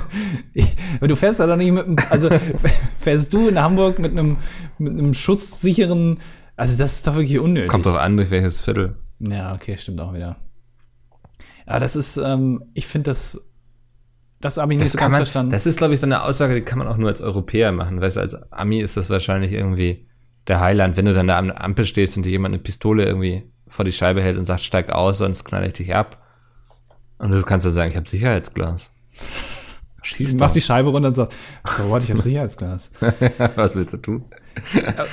[1.01, 2.29] du fährst da doch nicht mit einem, also
[2.97, 4.37] fährst du in Hamburg mit einem,
[4.77, 6.19] mit einem schutzsicheren,
[6.55, 7.69] also das ist doch wirklich unnötig.
[7.69, 8.95] Kommt doch an, durch welches Viertel.
[9.19, 10.37] Ja, okay, stimmt auch wieder.
[11.67, 13.41] Ja, das ist, ähm, ich finde das,
[14.41, 15.51] das habe ich nicht das so ganz man, verstanden.
[15.51, 18.01] Das ist, glaube ich, so eine Aussage, die kann man auch nur als Europäer machen.
[18.01, 20.05] Weißt du, als Ami ist das wahrscheinlich irgendwie
[20.47, 23.43] der Heiland, wenn du dann da am Ampel stehst und dir jemand eine Pistole irgendwie
[23.67, 26.21] vor die Scheibe hält und sagt, steig aus, sonst knall ich dich ab.
[27.17, 28.91] Und du kannst ja sagen, ich habe Sicherheitsglas.
[30.04, 31.38] Schießt machst die Scheibe runter und sagst,
[31.78, 32.91] so what, ich habe Sicherheitsglas.
[33.56, 34.26] Was willst du tun?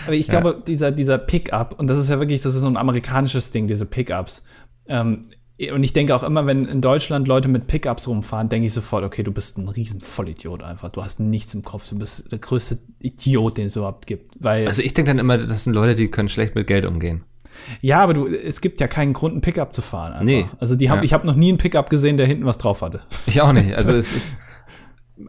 [0.06, 0.64] Aber ich glaube, ja.
[0.66, 3.86] dieser, dieser Pickup, und das ist ja wirklich, das ist so ein amerikanisches Ding, diese
[3.86, 4.42] Pickups.
[4.88, 5.30] Ähm,
[5.72, 9.04] und ich denke auch immer, wenn in Deutschland Leute mit Pickups rumfahren, denke ich sofort,
[9.04, 10.88] okay, du bist ein riesen Vollidiot einfach.
[10.88, 11.88] Du hast nichts im Kopf.
[11.90, 14.32] Du bist der größte Idiot, den es überhaupt gibt.
[14.38, 17.24] Weil also ich denke dann immer, das sind Leute, die können schlecht mit Geld umgehen.
[17.82, 20.12] Ja, aber du, es gibt ja keinen Grund, ein Pickup zu fahren.
[20.12, 20.24] Einfach.
[20.24, 20.46] Nee.
[20.58, 21.04] Also die haben, ja.
[21.04, 23.02] ich habe noch nie ein Pickup gesehen, der hinten was drauf hatte.
[23.26, 23.76] Ich auch nicht.
[23.76, 24.32] Also es ist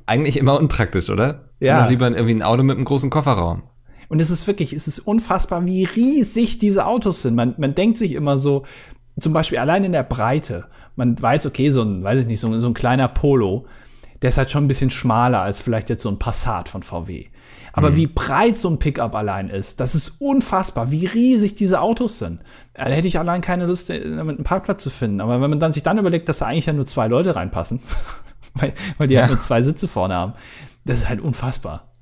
[0.06, 1.50] eigentlich immer unpraktisch, oder?
[1.60, 1.88] Ja.
[1.88, 3.64] lieber irgendwie ein Auto mit einem großen Kofferraum.
[4.10, 7.36] Und es ist wirklich, es ist unfassbar, wie riesig diese Autos sind.
[7.36, 8.64] Man, man denkt sich immer so,
[9.20, 10.66] zum Beispiel allein in der Breite.
[10.96, 13.66] Man weiß, okay, so ein, weiß ich nicht, so, so ein kleiner Polo,
[14.22, 17.28] der ist halt schon ein bisschen schmaler als vielleicht jetzt so ein Passat von VW.
[17.74, 17.96] Aber mhm.
[17.96, 22.42] wie breit so ein Pickup allein ist, das ist unfassbar, wie riesig diese Autos sind.
[22.74, 25.22] Da hätte ich allein keine Lust, damit einen Parkplatz zu finden.
[25.22, 27.80] Aber wenn man dann sich dann überlegt, dass da eigentlich ja nur zwei Leute reinpassen,
[28.62, 29.30] weil, weil die halt ja.
[29.30, 30.34] halt nur zwei Sitze vorne haben,
[30.86, 31.94] das ist halt unfassbar.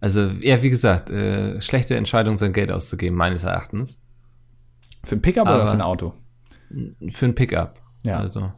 [0.00, 4.00] Also, ja, wie gesagt, äh, schlechte Entscheidung, sein Geld auszugeben, meines Erachtens.
[5.02, 6.14] Für ein Pickup Aber oder für ein Auto?
[7.08, 7.80] Für ein Pickup.
[8.04, 8.18] Ja.
[8.18, 8.52] Also,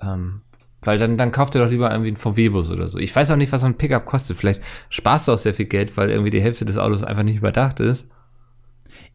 [0.00, 0.42] ähm,
[0.80, 2.98] weil dann, dann kauft er doch lieber irgendwie einen VW-Bus oder so.
[2.98, 4.36] Ich weiß auch nicht, was so ein Pickup kostet.
[4.36, 7.36] Vielleicht sparst du auch sehr viel Geld, weil irgendwie die Hälfte des Autos einfach nicht
[7.36, 8.10] überdacht ist.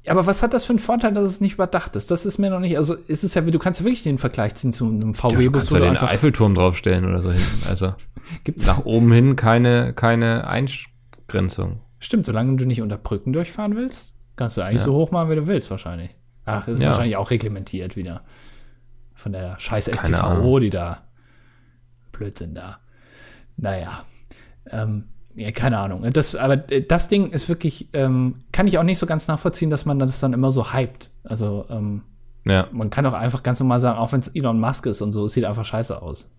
[0.07, 2.11] Aber was hat das für einen Vorteil, dass es nicht überdacht ist?
[2.11, 4.55] Das ist mir noch nicht, also ist es ja, du kannst ja wirklich den Vergleich
[4.55, 5.35] ziehen zu einem VW-Bus.
[5.37, 7.67] Ja, du kannst ja den Eiffelturm draufstellen oder so hinten.
[7.69, 7.93] Also
[8.43, 11.79] gibt's nach oben hin keine, keine Eingrenzung.
[11.99, 14.85] Stimmt, solange du nicht unter Brücken durchfahren willst, kannst du eigentlich ja.
[14.85, 16.11] so hoch machen, wie du willst, wahrscheinlich.
[16.45, 16.89] Ach, ist ja.
[16.89, 18.23] wahrscheinlich auch reglementiert wieder.
[19.13, 21.07] Von der scheiß STVO, die da
[22.11, 22.79] Blödsinn da.
[23.55, 24.03] Naja.
[24.69, 25.05] Ähm,
[25.35, 26.09] ja, keine Ahnung.
[26.11, 29.85] Das, aber das Ding ist wirklich, ähm, kann ich auch nicht so ganz nachvollziehen, dass
[29.85, 31.11] man das dann immer so hypt.
[31.23, 32.01] Also, ähm,
[32.45, 32.67] ja.
[32.71, 35.25] man kann auch einfach ganz normal sagen, auch wenn es Elon Musk ist und so,
[35.25, 36.29] es sieht einfach scheiße aus.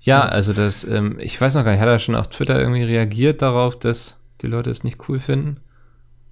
[0.00, 2.82] Ja, also das, ähm, ich weiß noch gar nicht, hat er schon auf Twitter irgendwie
[2.82, 5.60] reagiert darauf, dass die Leute es nicht cool finden?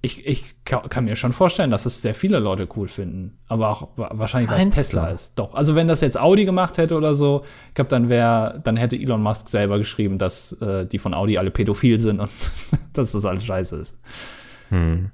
[0.05, 3.39] Ich, ich kann mir schon vorstellen, dass es sehr viele Leute cool finden.
[3.47, 5.31] Aber auch wahrscheinlich, weil es Tesla ist.
[5.37, 5.55] Doch.
[5.55, 8.97] Also wenn das jetzt Audi gemacht hätte oder so, ich glaube, dann wäre, dann hätte
[8.97, 12.29] Elon Musk selber geschrieben, dass äh, die von Audi alle pädophil sind und
[12.93, 13.97] dass das alles scheiße ist.
[14.67, 15.11] Hm.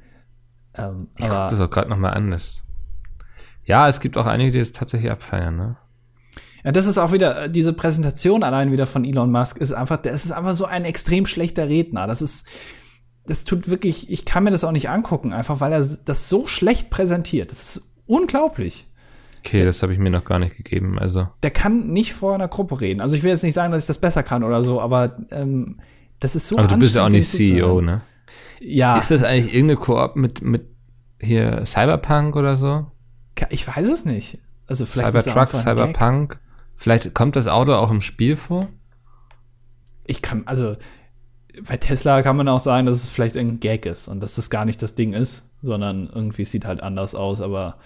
[0.74, 2.32] Ähm, ich guck das auch gerade nochmal an.
[2.32, 2.64] Das
[3.66, 5.78] ja, es gibt auch einige, die es tatsächlich abfeiern, ne?
[6.64, 9.98] Ja, das ist auch wieder, äh, diese Präsentation allein wieder von Elon Musk ist einfach,
[9.98, 12.08] das ist einfach so ein extrem schlechter Redner.
[12.08, 12.48] Das ist,
[13.30, 16.48] das tut wirklich, ich kann mir das auch nicht angucken, einfach weil er das so
[16.48, 17.52] schlecht präsentiert.
[17.52, 18.88] Das ist unglaublich.
[19.40, 20.98] Okay, der, das habe ich mir noch gar nicht gegeben.
[20.98, 21.28] Also.
[21.44, 23.02] Der kann nicht vor einer Gruppe reden.
[23.02, 25.78] Also ich will jetzt nicht sagen, dass ich das besser kann oder so, aber ähm,
[26.20, 26.58] das ist so.
[26.58, 28.02] Aber du bist ja auch nicht CEO, ne?
[28.60, 28.98] Ja.
[28.98, 30.66] Ist das eigentlich irgendeine Koop mit, mit
[31.22, 32.88] hier Cyberpunk oder so?
[33.52, 34.40] Ich weiß es nicht.
[34.66, 36.40] Also vielleicht Cybertruck, Cyberpunk.
[36.76, 38.68] Vielleicht kommt das Auto auch im Spiel vor?
[40.06, 40.76] Ich kann, also
[41.68, 44.50] bei Tesla kann man auch sagen, dass es vielleicht ein Gag ist und dass das
[44.50, 47.78] gar nicht das Ding ist, sondern irgendwie sieht halt anders aus, aber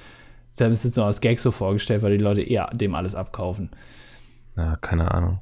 [0.52, 3.72] selbst ist es noch als Gag so vorgestellt, weil die Leute eher dem alles abkaufen.
[4.56, 5.42] Ja, keine Ahnung.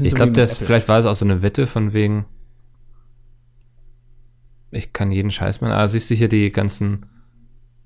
[0.00, 2.24] Ich glaube, vielleicht war es auch so eine Wette von wegen,
[4.70, 5.72] ich kann jeden Scheiß machen.
[5.72, 7.06] Aber siehst du hier die ganzen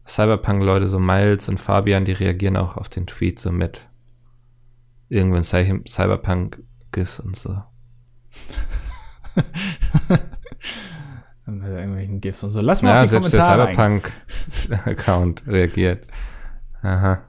[0.07, 3.89] Cyberpunk-Leute, so Miles und Fabian, die reagieren auch auf den Tweet so mit
[5.09, 7.61] irgendwann Cyberpunk GIFs und so.
[11.47, 12.61] mit irgendwelchen GIFs und so.
[12.61, 16.07] Lass mal ja, auf die selbst Kommentare der Cyberpunk-Account reagiert.
[16.83, 17.23] Aha.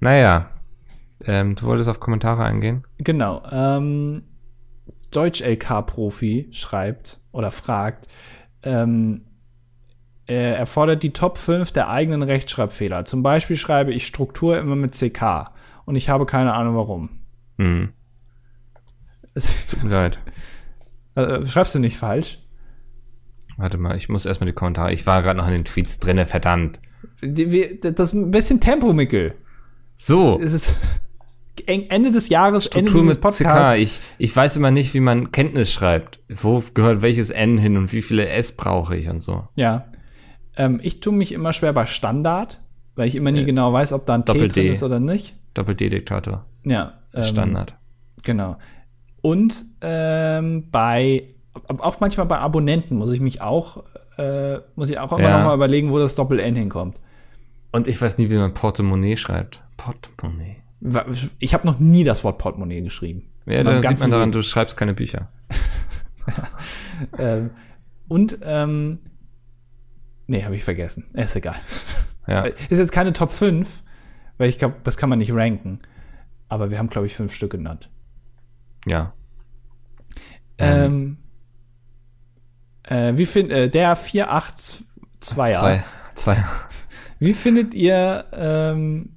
[0.00, 0.50] Naja.
[1.24, 2.84] Ähm, du wolltest auf Kommentare eingehen?
[2.98, 3.42] Genau.
[3.50, 4.22] Ähm,
[5.10, 8.06] Deutsch-LK-Profi schreibt oder fragt,
[8.62, 9.24] ähm,
[10.26, 13.06] er fordert die Top 5 der eigenen Rechtschreibfehler.
[13.06, 15.52] Zum Beispiel schreibe ich Struktur immer mit CK
[15.86, 17.08] und ich habe keine Ahnung warum.
[17.56, 17.92] Hm.
[19.34, 20.18] Es tut mir leid.
[21.18, 22.38] Also, schreibst du nicht falsch?
[23.56, 24.92] Warte mal, ich muss erstmal die Kommentare.
[24.92, 26.78] Ich war gerade noch in den Tweets drinne, verdammt.
[27.20, 29.34] Das ist ein bisschen Tempo, Mickel.
[29.96, 30.38] So.
[30.40, 30.76] Es ist
[31.66, 33.76] Ende des Jahres, Struktur Ende dieses Podcasts.
[33.76, 36.20] Ich, ich weiß immer nicht, wie man Kenntnis schreibt.
[36.28, 39.48] Wo gehört welches N hin und wie viele S brauche ich und so.
[39.56, 39.86] Ja.
[40.56, 42.60] Ähm, ich tue mich immer schwer bei Standard,
[42.94, 45.34] weil ich immer nie äh, genau weiß, ob da ein T drin ist oder nicht.
[45.54, 46.46] Doppel-D-Diktator.
[46.64, 47.00] Ja.
[47.12, 47.76] Ähm, Standard.
[48.22, 48.56] Genau.
[49.20, 51.24] Und ähm, bei,
[51.78, 53.84] auch manchmal bei Abonnenten muss ich mich auch,
[54.16, 55.38] äh, muss ich auch immer ja.
[55.38, 56.98] noch mal überlegen, wo das Doppel-N hinkommt.
[57.72, 59.62] Und ich weiß nie, wie man Portemonnaie schreibt.
[59.76, 60.56] Portemonnaie.
[61.38, 63.30] Ich habe noch nie das Wort Portemonnaie geschrieben.
[63.46, 65.28] Ja, dann sieht man daran, du schreibst keine Bücher.
[67.18, 67.50] ähm,
[68.06, 68.98] und, ähm,
[70.26, 71.10] nee, habe ich vergessen.
[71.14, 71.56] Ist egal.
[72.26, 72.42] Ja.
[72.68, 73.82] Ist jetzt keine Top 5,
[74.36, 75.80] weil ich glaube, das kann man nicht ranken.
[76.48, 77.90] Aber wir haben, glaube ich, fünf Stück genannt.
[78.86, 79.12] Ja.
[80.58, 81.18] Ähm,
[82.82, 84.52] äh, wie findet äh, der 482er?
[85.20, 85.84] Zwei.
[86.14, 86.44] Zwei.
[87.20, 89.10] Wie findet ihr ähm,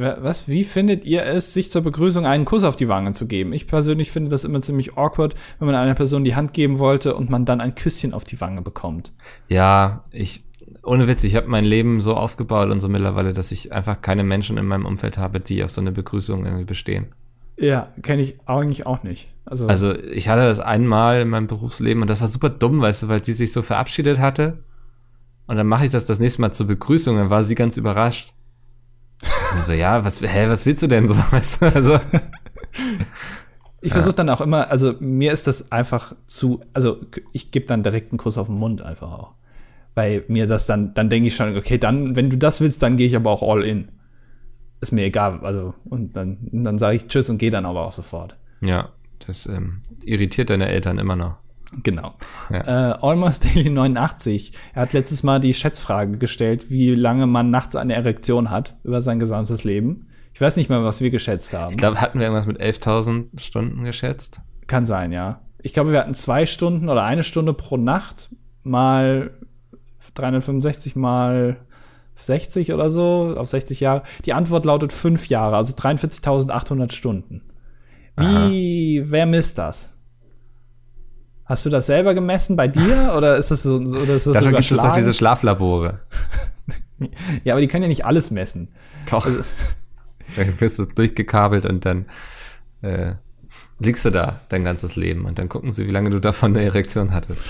[0.00, 0.48] was?
[0.48, 3.52] Wie findet ihr es, sich zur Begrüßung einen Kuss auf die Wange zu geben?
[3.52, 7.14] Ich persönlich finde das immer ziemlich awkward, wenn man einer Person die Hand geben wollte
[7.14, 9.12] und man dann ein Küsschen auf die Wange bekommt.
[9.48, 10.44] Ja, ich,
[10.82, 14.24] ohne Witz, ich habe mein Leben so aufgebaut und so mittlerweile, dass ich einfach keine
[14.24, 17.14] Menschen in meinem Umfeld habe, die auf so eine Begrüßung irgendwie bestehen.
[17.60, 19.28] Ja, kenne ich eigentlich auch nicht.
[19.44, 23.02] Also, also ich hatte das einmal in meinem Berufsleben und das war super dumm, weißt
[23.02, 24.64] du, weil sie sich so verabschiedet hatte.
[25.46, 28.32] Und dann mache ich das das nächste Mal zur Begrüßung, dann war sie ganz überrascht.
[29.62, 31.14] So, ja, was, hä, was willst du denn so?
[31.30, 32.00] Weißt du, also.
[33.82, 36.98] Ich versuche dann auch immer, also mir ist das einfach zu, also
[37.32, 39.32] ich gebe dann direkt einen Kuss auf den Mund einfach auch.
[39.94, 42.98] Weil mir das dann, dann denke ich schon, okay, dann, wenn du das willst, dann
[42.98, 43.88] gehe ich aber auch all in.
[44.80, 47.92] Ist mir egal, also, und dann, dann sage ich Tschüss und gehe dann aber auch
[47.92, 48.36] sofort.
[48.60, 48.90] Ja,
[49.26, 51.36] das ähm, irritiert deine Eltern immer noch.
[51.82, 52.14] Genau.
[52.50, 52.92] Ja.
[52.92, 54.52] Äh, Almost Daily 89.
[54.74, 59.02] Er hat letztes Mal die Schätzfrage gestellt, wie lange man nachts eine Erektion hat über
[59.02, 60.08] sein gesamtes Leben.
[60.32, 61.72] Ich weiß nicht mehr, was wir geschätzt haben.
[61.72, 64.40] Ich glaube, hatten wir irgendwas mit 11.000 Stunden geschätzt?
[64.66, 65.42] Kann sein, ja.
[65.62, 68.30] Ich glaube, wir hatten zwei Stunden oder eine Stunde pro Nacht
[68.62, 69.32] mal
[70.14, 71.58] 365 mal
[72.22, 74.02] 60 oder so, auf 60 Jahre.
[74.24, 77.42] Die Antwort lautet fünf Jahre, also 43.800 Stunden.
[78.16, 79.10] Wie, Aha.
[79.10, 79.90] wer misst das?
[81.44, 84.52] Hast du das selber gemessen bei dir oder ist das so oder ist das Dafür
[84.52, 86.00] gibt es doch diese Schlaflabore.
[87.44, 88.68] ja, aber die können ja nicht alles messen.
[89.10, 89.24] Doch.
[89.24, 89.42] Also,
[90.36, 92.06] dann wirst du durchgekabelt und dann
[92.82, 93.14] äh,
[93.80, 96.64] liegst du da dein ganzes Leben und dann gucken sie, wie lange du davon eine
[96.64, 97.44] Erektion hattest.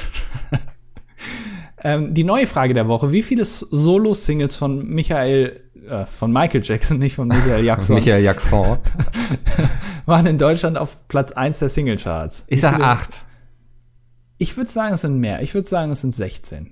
[1.83, 6.99] Ähm, die neue Frage der Woche: Wie viele Solo-Singles von Michael, äh, von Michael Jackson,
[6.99, 8.79] nicht von Michael Jackson, Michael Jackson,
[10.07, 12.45] waren in Deutschland auf Platz 1 der Singlecharts?
[12.49, 13.25] Ich sag acht.
[14.39, 15.43] Ich würde sagen, es sind mehr.
[15.43, 16.71] Ich würde sagen, es sind 16.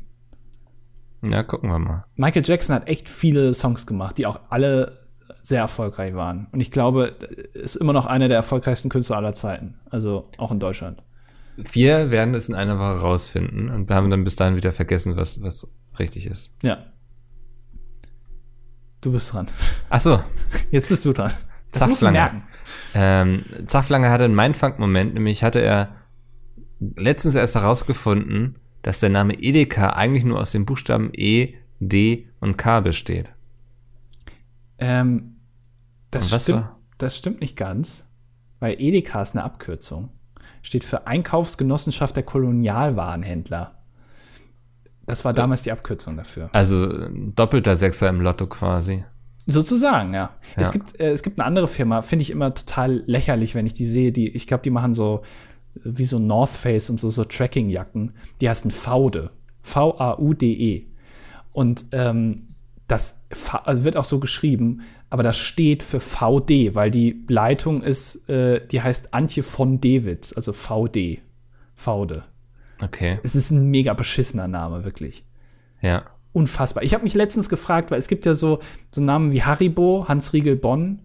[1.22, 2.04] Ja, gucken wir mal.
[2.16, 4.98] Michael Jackson hat echt viele Songs gemacht, die auch alle
[5.42, 6.46] sehr erfolgreich waren.
[6.52, 7.14] Und ich glaube,
[7.54, 9.74] ist immer noch einer der erfolgreichsten Künstler aller Zeiten.
[9.90, 11.02] Also auch in Deutschland.
[11.60, 15.16] Wir werden es in einer Woche rausfinden und wir haben dann bis dahin wieder vergessen,
[15.16, 16.54] was, was richtig ist.
[16.62, 16.86] Ja.
[19.00, 19.48] Du bist dran.
[19.90, 20.22] Ach so.
[20.70, 21.32] Jetzt bist du dran.
[21.72, 22.42] Das Zachflanger.
[22.94, 25.96] Ähm, Zachflanger hatte einen Mindfuck-Moment, nämlich hatte er
[26.78, 32.56] letztens erst herausgefunden, dass der Name Edeka eigentlich nur aus den Buchstaben E, D und
[32.56, 33.26] K besteht.
[34.78, 35.38] Ähm,
[36.12, 38.08] das, stimmt, das stimmt nicht ganz,
[38.60, 40.10] weil Edeka ist eine Abkürzung.
[40.62, 43.74] Steht für Einkaufsgenossenschaft der Kolonialwarenhändler.
[45.06, 46.50] Das war damals die Abkürzung dafür.
[46.52, 49.04] Also doppelter Sechser im Lotto quasi.
[49.46, 50.20] Sozusagen, ja.
[50.20, 50.30] ja.
[50.56, 53.72] Es, gibt, äh, es gibt eine andere Firma, finde ich immer total lächerlich, wenn ich
[53.72, 54.12] die sehe.
[54.12, 55.22] Die, ich glaube, die machen so
[55.82, 58.12] wie so North Face und so, so Trekkingjacken.
[58.42, 59.30] Die heißen Faude.
[59.62, 60.86] V-A-U-D-E.
[61.52, 62.46] Und ähm,
[62.86, 63.22] das
[63.64, 68.66] also wird auch so geschrieben, aber das steht für VD, weil die Leitung ist, äh,
[68.66, 71.20] die heißt Antje von Dewitz, also VD.
[71.74, 72.24] Faude.
[72.82, 73.20] Okay.
[73.22, 75.24] Es ist ein mega beschissener Name, wirklich.
[75.80, 76.02] Ja.
[76.32, 76.82] Unfassbar.
[76.82, 78.58] Ich habe mich letztens gefragt, weil es gibt ja so,
[78.90, 81.00] so Namen wie Haribo, Hans Riegel Bonn,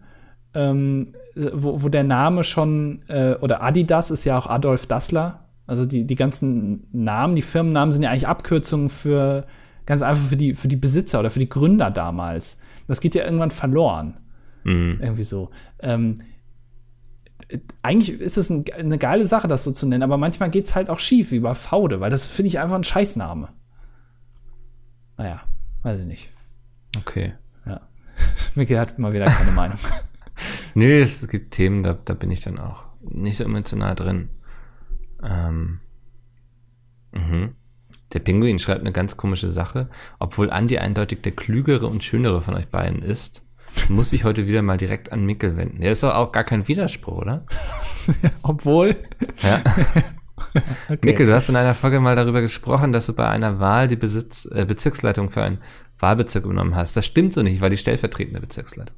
[0.54, 5.46] ähm, wo, wo der Name schon, äh, oder Adidas ist ja auch Adolf Dassler.
[5.66, 9.46] Also die, die ganzen Namen, die Firmennamen sind ja eigentlich Abkürzungen für
[9.86, 12.58] ganz einfach für die, für die Besitzer oder für die Gründer damals.
[12.88, 14.20] Das geht ja irgendwann verloren.
[14.64, 15.00] Mhm.
[15.02, 15.50] Irgendwie so.
[15.80, 16.20] Ähm,
[17.82, 20.76] eigentlich ist es ein, eine geile Sache, das so zu nennen, aber manchmal geht es
[20.76, 23.50] halt auch schief, wie bei Faude, weil das finde ich einfach ein Scheißname.
[25.18, 25.42] Naja,
[25.84, 26.30] weiß ich nicht.
[26.98, 27.34] Okay.
[27.66, 27.82] Ja.
[28.56, 29.78] Micky hat mal wieder keine Meinung.
[30.74, 34.30] Nö, es gibt Themen, da, da bin ich dann auch nicht so emotional drin.
[35.22, 35.80] Ähm.
[37.12, 37.56] Mhm.
[38.14, 39.90] Der Pinguin schreibt eine ganz komische Sache.
[40.20, 43.44] Obwohl Andi eindeutig der klügere und schönere von euch beiden ist,
[43.90, 45.82] muss ich heute wieder mal direkt an Mickel wenden.
[45.82, 47.46] Der ist doch auch gar kein Widerspruch, oder?
[48.44, 48.96] Obwohl.
[49.42, 49.62] Ja.
[50.90, 51.00] okay.
[51.02, 53.96] Mickel, du hast in einer Folge mal darüber gesprochen, dass du bei einer Wahl die
[53.96, 55.60] Besitz, äh, Bezirksleitung für einen
[56.00, 56.98] Wahlbezirk übernommen hast.
[56.98, 58.96] Das stimmt so nicht, weil die stellvertretende Bezirksleitung.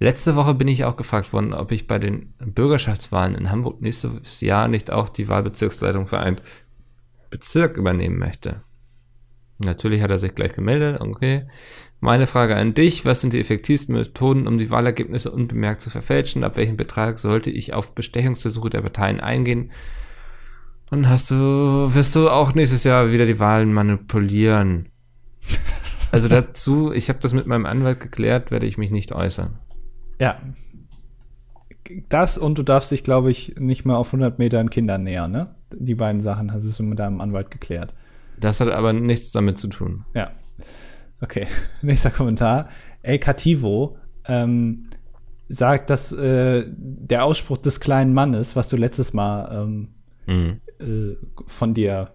[0.00, 4.40] Letzte Woche bin ich auch gefragt worden, ob ich bei den Bürgerschaftswahlen in Hamburg nächstes
[4.40, 6.40] Jahr nicht auch die Wahlbezirksleitung für einen
[7.30, 8.60] Bezirk übernehmen möchte.
[9.58, 11.46] Natürlich hat er sich gleich gemeldet, okay.
[12.00, 16.44] Meine Frage an dich, was sind die effektivsten Methoden, um die Wahlergebnisse unbemerkt zu verfälschen?
[16.44, 19.70] Ab welchem Betrag sollte ich auf Bestechungsversuche der Parteien eingehen?
[20.90, 24.90] Dann hast du, wirst du auch nächstes Jahr wieder die Wahlen manipulieren.
[26.12, 29.58] Also dazu, ich habe das mit meinem Anwalt geklärt, werde ich mich nicht äußern.
[30.20, 30.40] Ja.
[32.08, 35.54] Das und du darfst dich, glaube ich, nicht mehr auf 100 Metern Kindern nähern, ne?
[35.72, 37.94] Die beiden Sachen hast du mit deinem Anwalt geklärt.
[38.38, 40.04] Das hat aber nichts damit zu tun.
[40.14, 40.30] Ja.
[41.20, 41.46] Okay,
[41.82, 42.68] nächster Kommentar.
[43.02, 44.90] El Cativo ähm,
[45.48, 49.88] sagt, dass äh, der Ausspruch des kleinen Mannes, was du letztes Mal ähm,
[50.26, 50.60] mhm.
[50.80, 51.16] äh,
[51.46, 52.12] von dir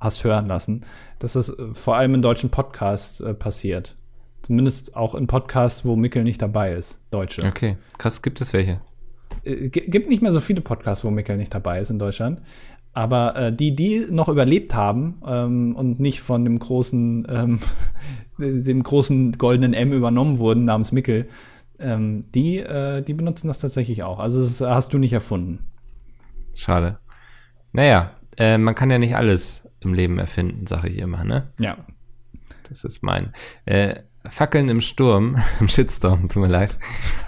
[0.00, 0.84] hast hören lassen,
[1.18, 3.96] dass das äh, vor allem in deutschen Podcasts äh, passiert.
[4.42, 7.44] Zumindest auch in Podcasts, wo Mickel nicht dabei ist, deutsche.
[7.44, 8.80] Okay, krass, gibt es welche?
[9.44, 12.40] Äh, gibt nicht mehr so viele Podcasts, wo Mickel nicht dabei ist in Deutschland.
[12.94, 17.60] Aber äh, die, die noch überlebt haben ähm, und nicht von dem großen, ähm,
[18.38, 21.28] dem großen goldenen M übernommen wurden namens Mickel,
[21.78, 24.18] ähm, die, äh, die benutzen das tatsächlich auch.
[24.18, 25.60] Also das hast du nicht erfunden.
[26.54, 26.98] Schade.
[27.72, 31.48] Naja, äh, man kann ja nicht alles im Leben erfinden, sage ich immer, ne?
[31.58, 31.78] Ja.
[32.68, 33.32] Das ist mein.
[33.64, 33.96] Äh,
[34.28, 36.78] Fackeln im Sturm, im Shitstorm, tut mir leid,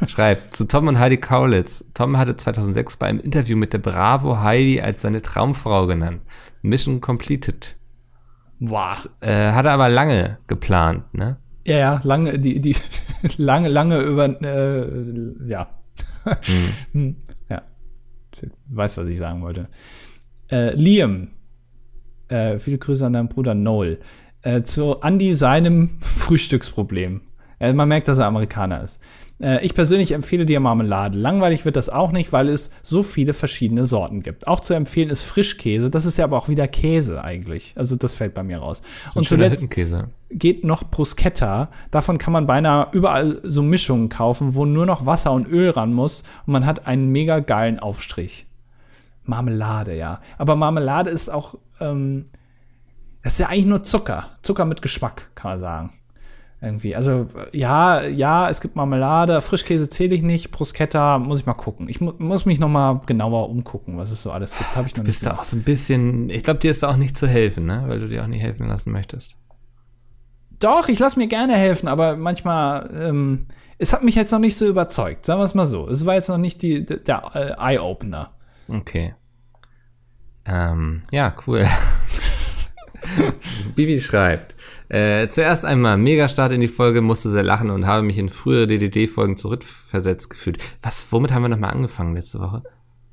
[0.06, 1.84] schreibt zu Tom und Heidi Kaulitz.
[1.94, 6.22] Tom hatte 2006 bei einem Interview mit der Bravo Heidi als seine Traumfrau genannt.
[6.62, 7.76] Mission completed.
[8.60, 8.88] Wow.
[8.88, 11.38] Das, äh, hat er aber lange geplant, ne?
[11.66, 12.76] Ja, ja, lange, die, die,
[13.36, 15.68] lange, lange über, äh, ja.
[16.92, 17.16] Hm.
[17.50, 17.62] ja.
[18.32, 19.68] Ich weiß, was ich sagen wollte.
[20.50, 21.28] Äh, Liam,
[22.28, 23.98] äh, viele Grüße an deinen Bruder Noel
[24.44, 27.22] äh, zu Andy seinem Frühstücksproblem.
[27.58, 29.00] Äh, man merkt, dass er Amerikaner ist.
[29.40, 31.18] Äh, ich persönlich empfehle dir Marmelade.
[31.18, 34.46] Langweilig wird das auch nicht, weil es so viele verschiedene Sorten gibt.
[34.46, 35.90] Auch zu empfehlen ist Frischkäse.
[35.90, 37.72] Das ist ja aber auch wieder Käse eigentlich.
[37.76, 38.82] Also das fällt bei mir raus.
[39.08, 39.68] So Und zuletzt
[40.30, 41.70] geht noch Bruschetta.
[41.90, 45.92] Davon kann man beinahe überall so Mischungen kaufen, wo nur noch Wasser und Öl ran
[45.92, 48.46] muss und man hat einen mega geilen Aufstrich.
[49.24, 50.20] Marmelade, ja.
[50.36, 52.26] Aber Marmelade ist auch ähm,
[53.24, 54.28] das ist ja eigentlich nur Zucker.
[54.42, 55.92] Zucker mit Geschmack, kann man sagen.
[56.60, 56.94] Irgendwie.
[56.94, 61.88] Also, ja, ja, es gibt Marmelade, Frischkäse zähle ich nicht, Bruschetta muss ich mal gucken.
[61.88, 64.76] Ich mu muss mich noch mal genauer umgucken, was es so alles gibt.
[64.76, 66.90] Hab ich du noch bist da auch so ein bisschen, ich glaube, dir ist da
[66.90, 67.84] auch nicht zu helfen, ne?
[67.86, 69.36] Weil du dir auch nicht helfen lassen möchtest.
[70.60, 73.46] Doch, ich lasse mir gerne helfen, aber manchmal, ähm,
[73.78, 75.88] es hat mich jetzt noch nicht so überzeugt, sagen wir es mal so.
[75.88, 78.30] Es war jetzt noch nicht die, der äh, Eye-Opener.
[78.68, 79.14] Okay.
[80.46, 81.66] Ähm, ja, cool.
[83.74, 84.54] Bibi schreibt,
[84.88, 88.28] äh, zuerst einmal, mega Start in die Folge, musste sehr lachen und habe mich in
[88.28, 90.58] frühere DDD-Folgen zurückversetzt gefühlt.
[90.82, 92.62] Was, womit haben wir nochmal angefangen letzte Woche?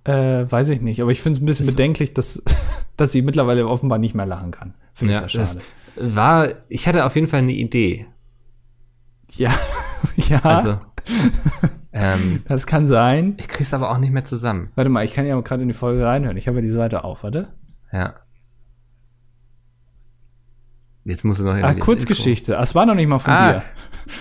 [0.04, 2.44] Äh, weiß ich nicht, aber ich finde es ein bisschen das bedenklich, dass,
[2.98, 4.74] dass sie mittlerweile offenbar nicht mehr lachen kann.
[4.94, 5.62] Finde ja, ich sehr schade.
[5.96, 8.08] War, ich hatte auf jeden Fall eine Idee.
[9.36, 9.54] Ja,
[10.16, 10.40] ja.
[10.44, 10.80] Also,
[11.94, 13.36] ähm, das kann sein.
[13.38, 14.72] Ich krieg's aber auch nicht mehr zusammen.
[14.76, 16.38] Warte mal, ich kann ja gerade in die Folge reinhören.
[16.38, 17.50] Ich habe ja die Seite auf, warte.
[17.92, 18.16] Ja.
[21.04, 22.60] Jetzt musst du noch Ach, Kurzgeschichte.
[22.60, 23.64] Ah, es war noch nicht mal von ah, dir.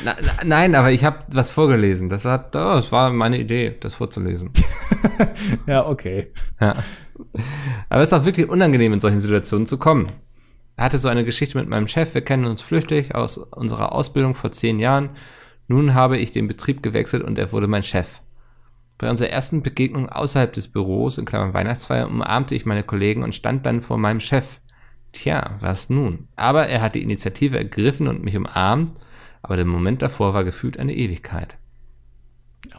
[0.05, 2.09] Na, na, nein, aber ich habe was vorgelesen.
[2.09, 4.51] Das war, oh, das war meine Idee, das vorzulesen.
[5.66, 6.33] ja, okay.
[6.59, 6.83] Ja.
[7.91, 10.11] Aber es ist auch wirklich unangenehm, in solchen Situationen zu kommen.
[10.76, 12.14] Er hatte so eine Geschichte mit meinem Chef.
[12.14, 15.11] Wir kennen uns flüchtig aus unserer Ausbildung vor zehn Jahren.
[15.68, 18.20] Nun habe ich den Betrieb gewechselt und er wurde mein Chef.
[18.97, 23.35] Bei unserer ersten Begegnung außerhalb des Büros, in Klammern Weihnachtsfeier, umarmte ich meine Kollegen und
[23.35, 24.61] stand dann vor meinem Chef.
[25.12, 26.28] Tja, was nun?
[26.36, 28.92] Aber er hat die Initiative ergriffen und mich umarmt,
[29.42, 31.56] aber der Moment davor war gefühlt eine Ewigkeit.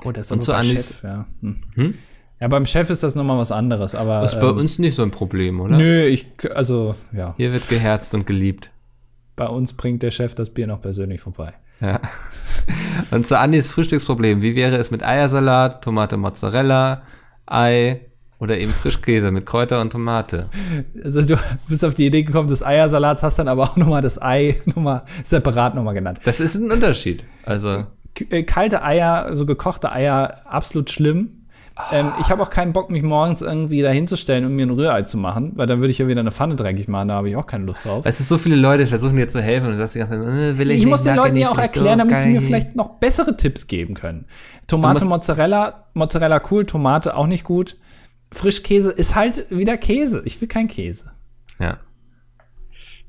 [0.03, 1.25] Oh, das ist und so Chef, ja.
[1.41, 1.63] Hm.
[1.75, 1.93] Hm?
[2.39, 4.21] Ja, beim Chef ist das nochmal was anderes, aber.
[4.21, 5.77] Das ist bei ähm, uns nicht so ein Problem, oder?
[5.77, 7.35] Nö, ich, also, ja.
[7.37, 8.71] Hier wird geherzt und geliebt.
[9.35, 11.53] Bei uns bringt der Chef das Bier noch persönlich vorbei.
[11.79, 11.99] Ja.
[13.11, 17.03] Und zu Andis Frühstücksproblem, wie wäre es mit Eiersalat, Tomate Mozzarella,
[17.45, 18.01] Ei
[18.41, 20.49] oder eben Frischkäse mit Kräuter und Tomate?
[21.03, 21.39] Also du
[21.69, 25.03] bist auf die Idee gekommen des Eiersalats, hast dann aber auch nochmal das Ei nochmal
[25.23, 26.19] separat nochmal genannt.
[26.25, 27.23] Das ist ein Unterschied.
[27.45, 27.85] Also.
[28.29, 31.41] Äh, kalte Eier, so gekochte Eier, absolut schlimm
[31.91, 35.01] ähm, ich habe auch keinen Bock, mich morgens irgendwie da hinzustellen und mir ein Rührei
[35.03, 37.35] zu machen, weil dann würde ich ja wieder eine Pfanne dreckig machen, da habe ich
[37.35, 38.05] auch keine Lust drauf.
[38.05, 40.23] Weißt du, so viele Leute versuchen dir zu helfen und du sagst die ganze Zeit,
[40.23, 42.75] äh, will ich, ich nicht, muss den Leuten ja auch erklären, damit sie mir vielleicht
[42.75, 44.25] noch bessere Tipps geben können.
[44.67, 47.77] Tomate, Mozzarella, Mozzarella cool, Tomate auch nicht gut.
[48.31, 50.21] Frischkäse ist halt wieder Käse.
[50.25, 51.11] Ich will keinen Käse.
[51.59, 51.79] Ja.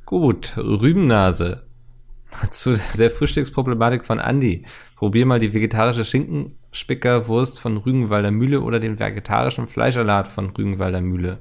[0.04, 1.62] Gut, Rübennase.
[2.50, 4.64] Zu der Frühstücksproblematik von Andy.
[4.96, 11.40] Probier mal die vegetarische Schinkenspickerwurst von Rügenwalder Mühle oder den vegetarischen Fleischsalat von Rügenwalder Mühle.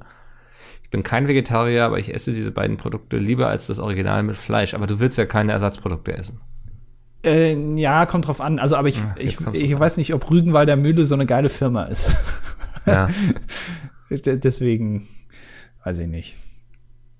[0.83, 4.37] Ich bin kein Vegetarier, aber ich esse diese beiden Produkte lieber als das Original mit
[4.37, 4.73] Fleisch.
[4.73, 6.41] Aber du willst ja keine Ersatzprodukte essen.
[7.23, 8.59] Äh, ja, kommt drauf an.
[8.59, 11.83] Also, aber ich, ja, ich, ich weiß nicht, ob Rügenwalder Mühle so eine geile Firma
[11.83, 12.15] ist.
[12.85, 13.09] Ja.
[14.09, 15.07] Deswegen
[15.83, 16.35] weiß ich nicht.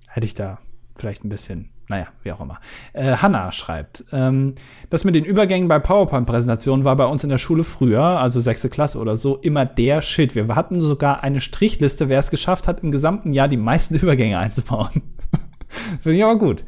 [0.08, 0.60] Hätte ich da
[0.96, 2.58] vielleicht ein bisschen naja, wie auch immer.
[2.94, 4.56] Äh, Hanna schreibt, ähm,
[4.90, 8.70] das mit den Übergängen bei PowerPoint-Präsentationen war bei uns in der Schule früher, also sechste
[8.70, 10.34] Klasse oder so, immer der Shit.
[10.34, 14.40] Wir hatten sogar eine Strichliste, wer es geschafft hat, im gesamten Jahr die meisten Übergänge
[14.40, 14.90] einzubauen.
[16.02, 16.64] Finde ich aber gut.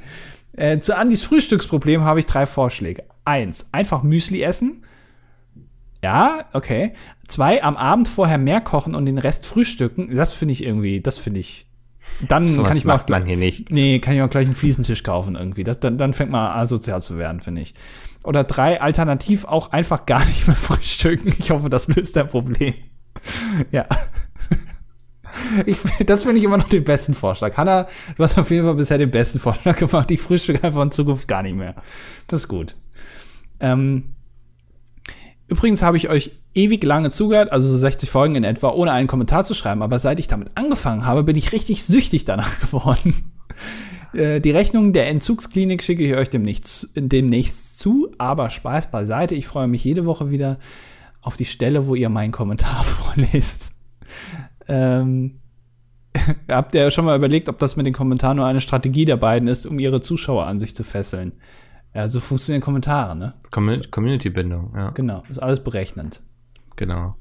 [0.52, 3.06] Äh, zu Andys Frühstücksproblem habe ich drei Vorschläge.
[3.24, 4.84] Eins, einfach Müsli essen.
[6.04, 6.94] Ja, okay.
[7.28, 10.14] Zwei, am Abend vorher mehr kochen und den Rest frühstücken.
[10.14, 11.68] Das finde ich irgendwie, das finde ich
[12.28, 13.72] dann so kann ich macht man hier nicht.
[13.72, 15.64] Nee, kann ich auch gleich einen Fliesentisch kaufen irgendwie.
[15.64, 17.74] Das, dann, dann fängt man asozial zu werden, finde ich.
[18.26, 21.34] Oder drei, alternativ auch einfach gar nicht mehr frühstücken.
[21.40, 22.74] Ich hoffe, das löst dein Problem.
[23.72, 23.86] ja.
[25.66, 27.58] Ich, das finde ich immer noch den besten Vorschlag.
[27.58, 27.88] Hanna,
[28.18, 30.12] du hast auf jeden Fall bisher den besten Vorschlag gemacht.
[30.12, 31.76] Ich frühstücke einfach in Zukunft gar nicht mehr.
[32.28, 32.76] Das ist gut.
[33.60, 34.13] Ähm,
[35.54, 39.08] übrigens habe ich euch ewig lange zugehört, also so 60 Folgen in etwa, ohne einen
[39.08, 39.84] Kommentar zu schreiben.
[39.84, 43.14] Aber seit ich damit angefangen habe, bin ich richtig süchtig danach geworden.
[44.14, 49.36] Äh, die Rechnung der Entzugsklinik schicke ich euch demnächst, demnächst zu, aber Spaß beiseite.
[49.36, 50.58] Ich freue mich jede Woche wieder
[51.22, 53.74] auf die Stelle, wo ihr meinen Kommentar vorlest.
[54.68, 55.40] Ähm,
[56.50, 59.48] habt ihr schon mal überlegt, ob das mit den Kommentaren nur eine Strategie der beiden
[59.48, 61.34] ist, um ihre Zuschauer an sich zu fesseln?
[61.94, 63.34] Ja, so funktionieren Kommentare, ne?
[63.52, 64.90] Community-Bindung, ja.
[64.92, 66.22] Genau, ist alles berechnend.
[66.76, 67.16] Genau.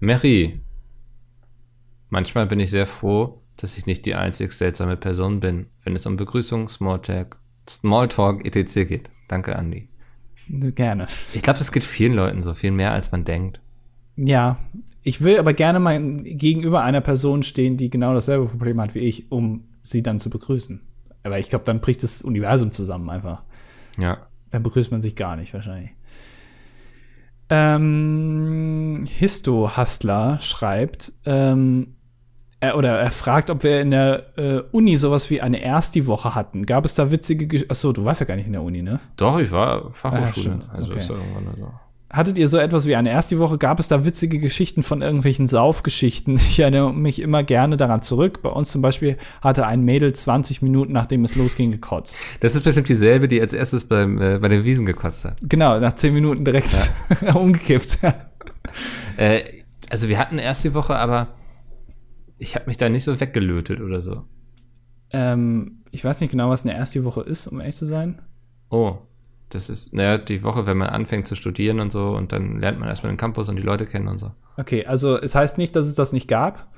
[0.00, 0.60] Mary.
[2.08, 6.04] Manchmal bin ich sehr froh, dass ich nicht die einzig seltsame Person bin, wenn es
[6.06, 8.88] um Begrüßung, Smalltalk, Smalltalk etc.
[8.88, 9.10] geht.
[9.28, 9.88] Danke, Andy.
[10.48, 11.06] Gerne.
[11.32, 13.60] Ich glaube, das geht vielen Leuten so, viel mehr als man denkt.
[14.16, 14.58] Ja,
[15.02, 19.00] ich will aber gerne mal gegenüber einer Person stehen, die genau dasselbe Problem hat wie
[19.00, 20.80] ich, um sie dann zu begrüßen.
[21.22, 23.42] Aber ich glaube, dann bricht das Universum zusammen einfach.
[23.98, 24.26] Ja.
[24.50, 25.92] Dann begrüßt man sich gar nicht wahrscheinlich.
[27.48, 31.96] Ähm, Histo Hustler schreibt, ähm,
[32.60, 36.64] er, oder er fragt, ob wir in der äh, Uni sowas wie eine Ersti-Woche hatten.
[36.64, 39.00] Gab es da witzige Gesch Achso, du warst ja gar nicht in der Uni, ne?
[39.16, 40.60] Doch, ich war Fachhochschule.
[40.68, 41.00] Ah, also okay.
[41.00, 41.72] ist irgendwann so.
[42.12, 43.56] Hattet ihr so etwas wie eine erste Woche?
[43.56, 46.38] Gab es da witzige Geschichten von irgendwelchen Saufgeschichten?
[46.52, 48.42] Ich erinnere mich immer gerne daran zurück.
[48.42, 52.18] Bei uns zum Beispiel hatte ein Mädel 20 Minuten, nachdem es losging, gekotzt.
[52.40, 55.38] Das ist bestimmt dieselbe, die als erstes beim, äh, bei den Wiesen gekotzt hat.
[55.42, 56.90] Genau, nach 10 Minuten direkt
[57.22, 57.34] ja.
[57.34, 58.00] umgekippt.
[59.16, 59.42] äh,
[59.88, 61.28] also wir hatten erste Woche, aber
[62.36, 64.24] ich habe mich da nicht so weggelötet oder so.
[65.12, 68.20] Ähm, ich weiß nicht genau, was eine erste Woche ist, um ehrlich zu sein.
[68.68, 68.98] Oh,
[69.54, 72.80] das ist, naja, die Woche, wenn man anfängt zu studieren und so und dann lernt
[72.80, 74.32] man erstmal den Campus und die Leute kennen und so.
[74.56, 76.68] Okay, also es heißt nicht, dass es das nicht gab.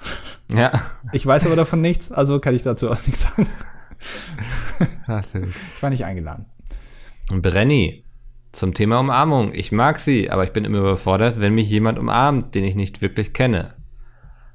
[0.55, 0.79] Ja.
[1.13, 3.49] Ich weiß aber davon nichts, also kann ich dazu auch nichts sagen.
[5.07, 5.43] Gut.
[5.75, 6.45] Ich war nicht eingeladen.
[7.31, 8.05] Brenny,
[8.53, 9.53] zum Thema Umarmung.
[9.55, 13.03] Ich mag sie, aber ich bin immer überfordert, wenn mich jemand umarmt, den ich nicht
[13.03, 13.75] wirklich kenne.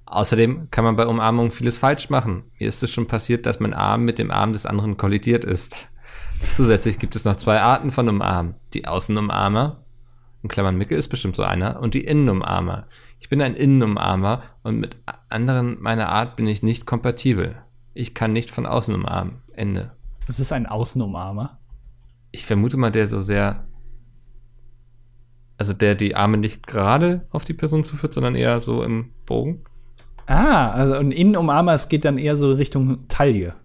[0.06, 2.44] Außerdem kann man bei Umarmung vieles falsch machen.
[2.60, 5.90] Mir ist es schon passiert, dass mein Arm mit dem Arm des anderen kollidiert ist.
[6.52, 8.56] Zusätzlich gibt es noch zwei Arten von Umarmen.
[8.74, 9.84] Die Außenumarmer,
[10.42, 12.88] in Klammern Micke ist bestimmt so einer, und die Innenumarmer.
[13.20, 17.58] Ich bin ein Innenumarmer und mit anderen meiner Art bin ich nicht kompatibel.
[17.94, 19.42] Ich kann nicht von außen umarmen.
[19.54, 19.92] Ende.
[20.28, 21.60] Was ist ein Außenumarmer?
[22.32, 23.68] Ich vermute mal, der so sehr.
[25.58, 29.66] Also der die Arme nicht gerade auf die Person zuführt, sondern eher so im Bogen.
[30.26, 33.56] Ah, also ein Innenumarmer, es geht dann eher so Richtung Taille.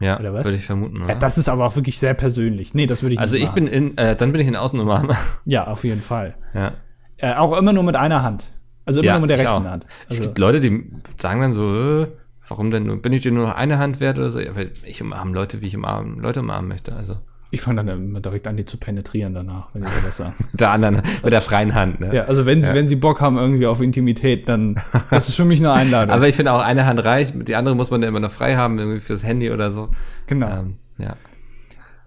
[0.00, 1.06] Ja, würde ich vermuten.
[1.06, 2.74] Ja, das ist aber auch wirklich sehr persönlich.
[2.74, 4.56] Nee, das würde ich also nicht Also ich bin in, äh, dann bin ich in
[4.56, 5.16] Außenumarmer.
[5.44, 6.34] Ja, auf jeden Fall.
[6.54, 6.72] Ja.
[7.18, 8.46] Äh, auch immer nur mit einer Hand.
[8.84, 9.70] Also immer ja, nur mit der rechten auch.
[9.70, 9.86] Hand.
[10.08, 12.08] Also es gibt Leute, die sagen dann so, äh,
[12.48, 14.40] warum denn, bin ich dir nur noch eine Hand wert oder so?
[14.40, 16.94] Ja, weil ich umarme Leute, wie ich umarmen, Leute umarmen möchte.
[16.94, 17.18] Also.
[17.54, 20.32] Ich fange dann immer direkt an, die zu penetrieren danach, wenn ich sowas sage.
[20.50, 22.14] mit der anderen, mit der freien Hand, ne?
[22.14, 22.74] Ja, also wenn sie, ja.
[22.74, 24.80] wenn sie Bock haben irgendwie auf Intimität, dann,
[25.10, 26.14] das ist für mich eine Einladung.
[26.14, 28.56] Aber ich finde auch eine Hand reicht, die andere muss man ja immer noch frei
[28.56, 29.90] haben, irgendwie fürs Handy oder so.
[30.26, 30.48] Genau.
[30.48, 31.14] Ähm, ja.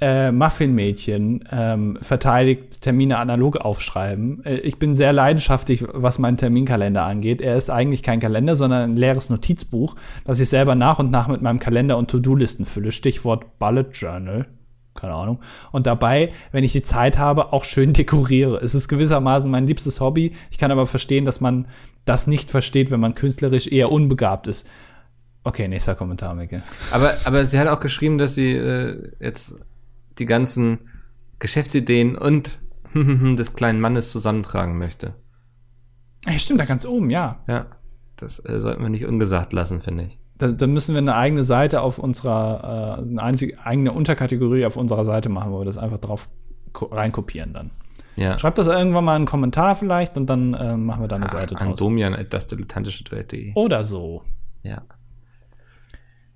[0.01, 4.43] Äh, Muffin-Mädchen ähm, verteidigt Termine analog aufschreiben.
[4.43, 7.39] Äh, ich bin sehr leidenschaftlich, was meinen Terminkalender angeht.
[7.39, 11.27] Er ist eigentlich kein Kalender, sondern ein leeres Notizbuch, das ich selber nach und nach
[11.27, 12.91] mit meinem Kalender und To-Do-Listen fülle.
[12.91, 14.47] Stichwort Bullet Journal
[14.95, 15.39] keine Ahnung.
[15.71, 18.57] Und dabei, wenn ich die Zeit habe, auch schön dekoriere.
[18.57, 20.33] Es ist gewissermaßen mein liebstes Hobby.
[20.49, 21.67] Ich kann aber verstehen, dass man
[22.05, 24.67] das nicht versteht, wenn man künstlerisch eher unbegabt ist.
[25.43, 26.63] Okay, nächster Kommentar, Micke.
[26.91, 29.55] Aber, aber sie hat auch geschrieben, dass sie äh, jetzt
[30.17, 30.89] die ganzen
[31.37, 32.57] Geschäftsideen und
[32.95, 35.13] des kleinen Mannes zusammentragen möchte.
[36.25, 37.43] Ja, stimmt, da ganz oben, ja.
[37.47, 37.67] Ja,
[38.15, 41.43] das äh, sollten wir nicht ungesagt lassen, finde ich da, da, müssen wir eine eigene
[41.43, 45.77] Seite auf unserer, äh, eine einzige, eigene Unterkategorie auf unserer Seite machen, wo wir das
[45.77, 46.29] einfach drauf
[46.73, 47.71] reinkopieren dann.
[48.15, 48.39] Ja.
[48.39, 51.25] Schreibt das irgendwann mal in einen Kommentar vielleicht und dann äh, machen wir da eine
[51.25, 51.67] Ach, Seite draus.
[51.67, 53.53] An Domian, das dilettantische Duett.de.
[53.55, 54.23] Oder so.
[54.63, 54.83] Ja.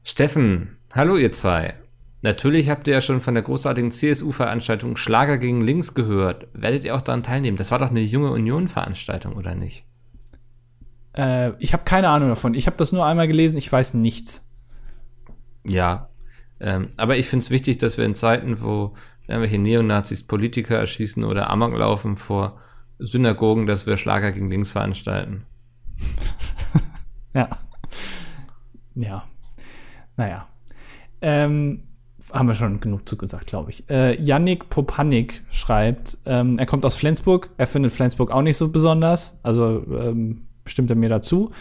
[0.04, 1.76] Steffen, hallo ihr zwei.
[2.22, 6.48] Natürlich habt ihr ja schon von der großartigen CSU-Veranstaltung Schlager gegen Links gehört.
[6.54, 7.56] Werdet ihr auch daran teilnehmen?
[7.56, 9.86] Das war doch eine junge Union-Veranstaltung, oder nicht?
[11.16, 12.54] Äh, ich habe keine Ahnung davon.
[12.54, 14.48] Ich habe das nur einmal gelesen, ich weiß nichts.
[15.66, 16.10] Ja,
[16.60, 18.94] ähm, aber ich finde es wichtig, dass wir in Zeiten, wo
[19.28, 22.60] irgendwelche Neonazis Politiker erschießen oder Amok laufen vor
[22.98, 25.46] Synagogen, dass wir Schlager gegen Links veranstalten.
[27.34, 27.50] ja.
[28.96, 29.24] Ja.
[30.18, 30.48] Naja.
[31.22, 31.84] Ähm,
[32.32, 33.90] haben wir schon genug zugesagt, glaube ich.
[33.90, 38.70] Äh, Yannick Popanik schreibt, ähm, er kommt aus Flensburg, er findet Flensburg auch nicht so
[38.70, 39.38] besonders.
[39.44, 41.52] Also ähm, stimmt er mir dazu.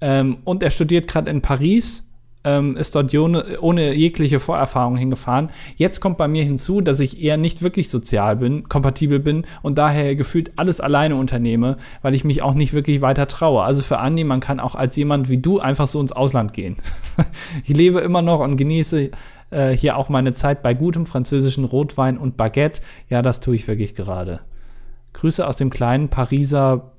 [0.00, 2.08] Ähm, und er studiert gerade in Paris,
[2.44, 5.50] ähm, ist dort ohne, ohne, jegliche Vorerfahrung hingefahren.
[5.76, 9.78] Jetzt kommt bei mir hinzu, dass ich eher nicht wirklich sozial bin, kompatibel bin und
[9.78, 13.62] daher gefühlt alles alleine unternehme, weil ich mich auch nicht wirklich weiter traue.
[13.62, 16.76] Also für Andi, man kann auch als jemand wie du einfach so ins Ausland gehen.
[17.64, 19.10] ich lebe immer noch und genieße
[19.50, 22.80] äh, hier auch meine Zeit bei gutem französischen Rotwein und Baguette.
[23.08, 24.40] Ja, das tue ich wirklich gerade.
[25.12, 26.91] Grüße aus dem kleinen Pariser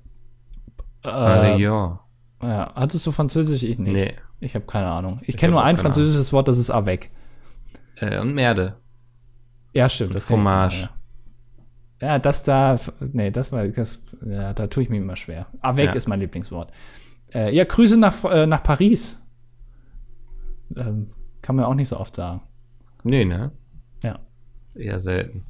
[1.03, 1.99] äh, ja.
[2.41, 2.71] ja.
[2.75, 3.63] Hattest du Französisch?
[3.63, 3.93] Ich nicht.
[3.93, 4.15] Nee.
[4.39, 5.19] Ich habe keine Ahnung.
[5.21, 6.33] Ich, ich kenne nur ein französisches Ahnung.
[6.33, 7.09] Wort, das ist avec.
[7.95, 8.77] Äh, und Merde.
[9.73, 10.15] Ja, stimmt.
[10.15, 10.89] Das Fromage.
[12.01, 12.07] Ja.
[12.07, 15.47] ja, das da, nee, das war, das, ja, da tue ich mir immer schwer.
[15.61, 15.91] Avec ja.
[15.93, 16.71] ist mein Lieblingswort.
[17.33, 19.25] Äh, ja, Grüße nach, äh, nach Paris.
[20.75, 21.09] Ähm,
[21.41, 22.41] kann man auch nicht so oft sagen.
[23.03, 23.51] Nee, ne?
[24.03, 24.19] Ja.
[24.75, 25.45] Eher selten.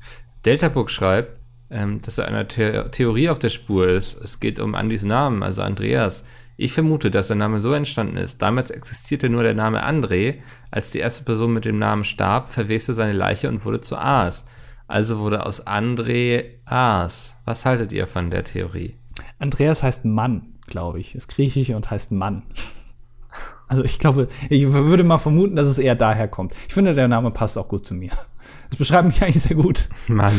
[0.45, 1.39] Deltabook schreibt,
[1.74, 4.15] ähm, dass er einer The Theorie auf der Spur ist.
[4.24, 6.24] Es geht um Andys Namen, also Andreas.
[6.55, 8.41] Ich vermute, dass der Name so entstanden ist.
[8.41, 10.36] Damals existierte nur der Name André.
[10.69, 14.45] Als die erste Person mit dem Namen starb, verweste seine Leiche und wurde zu Aas.
[14.88, 17.38] Also wurde aus André Aas.
[17.45, 18.95] Was haltet ihr von der Theorie?
[19.39, 21.15] Andreas heißt Mann, glaube ich.
[21.15, 22.43] Ist griechisch und heißt Mann.
[23.67, 26.53] Also ich glaube, ich würde mal vermuten, dass es eher daher kommt.
[26.67, 28.11] Ich finde, der Name passt auch gut zu mir.
[28.74, 29.88] Das beschreibt mich eigentlich sehr gut.
[30.07, 30.34] Mann.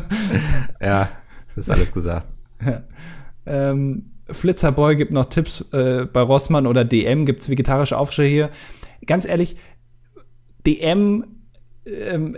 [0.80, 1.08] ja,
[1.54, 2.26] ist alles gesagt.
[2.66, 2.82] Ja.
[3.46, 8.50] Ähm, Flitzerboy gibt noch Tipps äh, bei Rossmann oder DM gibt es vegetarische Aufschläge hier.
[9.06, 9.54] Ganz ehrlich,
[10.66, 11.26] DM,
[11.86, 12.36] ähm,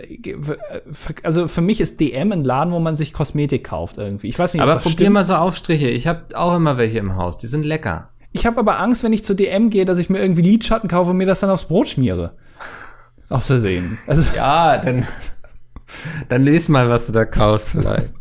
[1.23, 4.27] also für mich ist DM ein Laden, wo man sich Kosmetik kauft irgendwie.
[4.27, 5.13] Ich weiß nicht, aber ob das probier stimmt.
[5.13, 5.89] mal so Aufstriche.
[5.89, 7.37] Ich habe auch immer welche im Haus.
[7.37, 8.11] Die sind lecker.
[8.33, 11.09] Ich habe aber Angst, wenn ich zu DM gehe, dass ich mir irgendwie Lidschatten kaufe
[11.09, 12.35] und mir das dann aufs Brot schmiere.
[13.29, 13.97] Aus Versehen.
[14.07, 15.05] Also ja, dann,
[16.29, 18.13] dann lies mal, was du da kaufst vielleicht.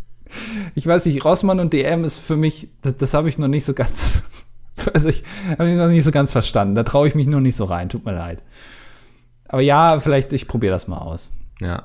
[0.75, 3.65] ich weiß nicht, Rossmann und DM ist für mich, das, das habe ich noch nicht
[3.65, 4.25] so ganz,
[4.95, 5.23] also ich
[5.59, 6.75] habe ich noch nicht so ganz verstanden.
[6.75, 8.43] Da traue ich mich noch nicht so rein, tut mir leid.
[9.49, 11.31] Aber ja, vielleicht, ich probiere das mal aus.
[11.61, 11.85] Ja.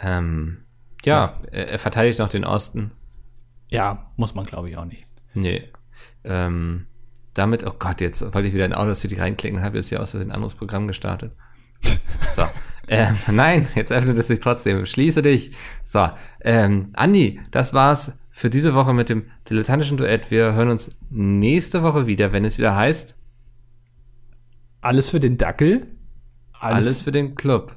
[0.00, 0.58] Ähm,
[1.04, 1.58] ja, ja.
[1.58, 2.92] Er verteidigt noch den Osten.
[3.68, 5.06] Ja, muss man glaube ich auch nicht.
[5.34, 5.70] Nee.
[6.24, 6.86] Ähm,
[7.36, 10.14] damit, oh Gott, jetzt wollte ich wieder in Audacity reinklicken und habe jetzt hier aus
[10.14, 11.32] ein anderes Programm gestartet.
[12.30, 12.44] So.
[12.88, 14.86] ähm, nein, jetzt öffnet es sich trotzdem.
[14.86, 15.52] Schließe dich.
[15.84, 16.08] So.
[16.40, 20.30] Ähm, Andi, das war's für diese Woche mit dem dilettantischen Duett.
[20.30, 23.14] Wir hören uns nächste Woche wieder, wenn es wieder heißt.
[24.80, 25.86] Alles für den Dackel.
[26.52, 27.76] Alles, alles für den Club.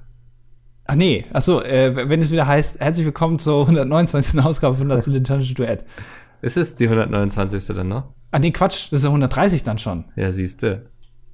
[0.85, 4.39] Ach nee, achso, äh, wenn es wieder heißt, herzlich willkommen zur 129.
[4.41, 5.85] Ausgabe von das dilettantische Duett.
[6.41, 7.65] Ist es die 129.
[7.75, 8.13] dann noch?
[8.31, 10.05] Ah nee, Quatsch, das ist ja 130 dann schon.
[10.15, 10.89] Ja, siehst du.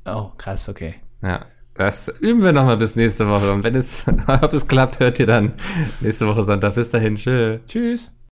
[0.06, 0.96] Oh, krass, okay.
[1.22, 1.46] Ja.
[1.78, 3.52] Das üben wir nochmal bis nächste Woche.
[3.52, 5.54] Und wenn es, ob es klappt, hört ihr dann
[6.00, 6.76] nächste Woche Sonntag.
[6.76, 7.18] Bis dahin.
[7.18, 7.60] Tschüss.
[7.68, 8.15] Tschüss.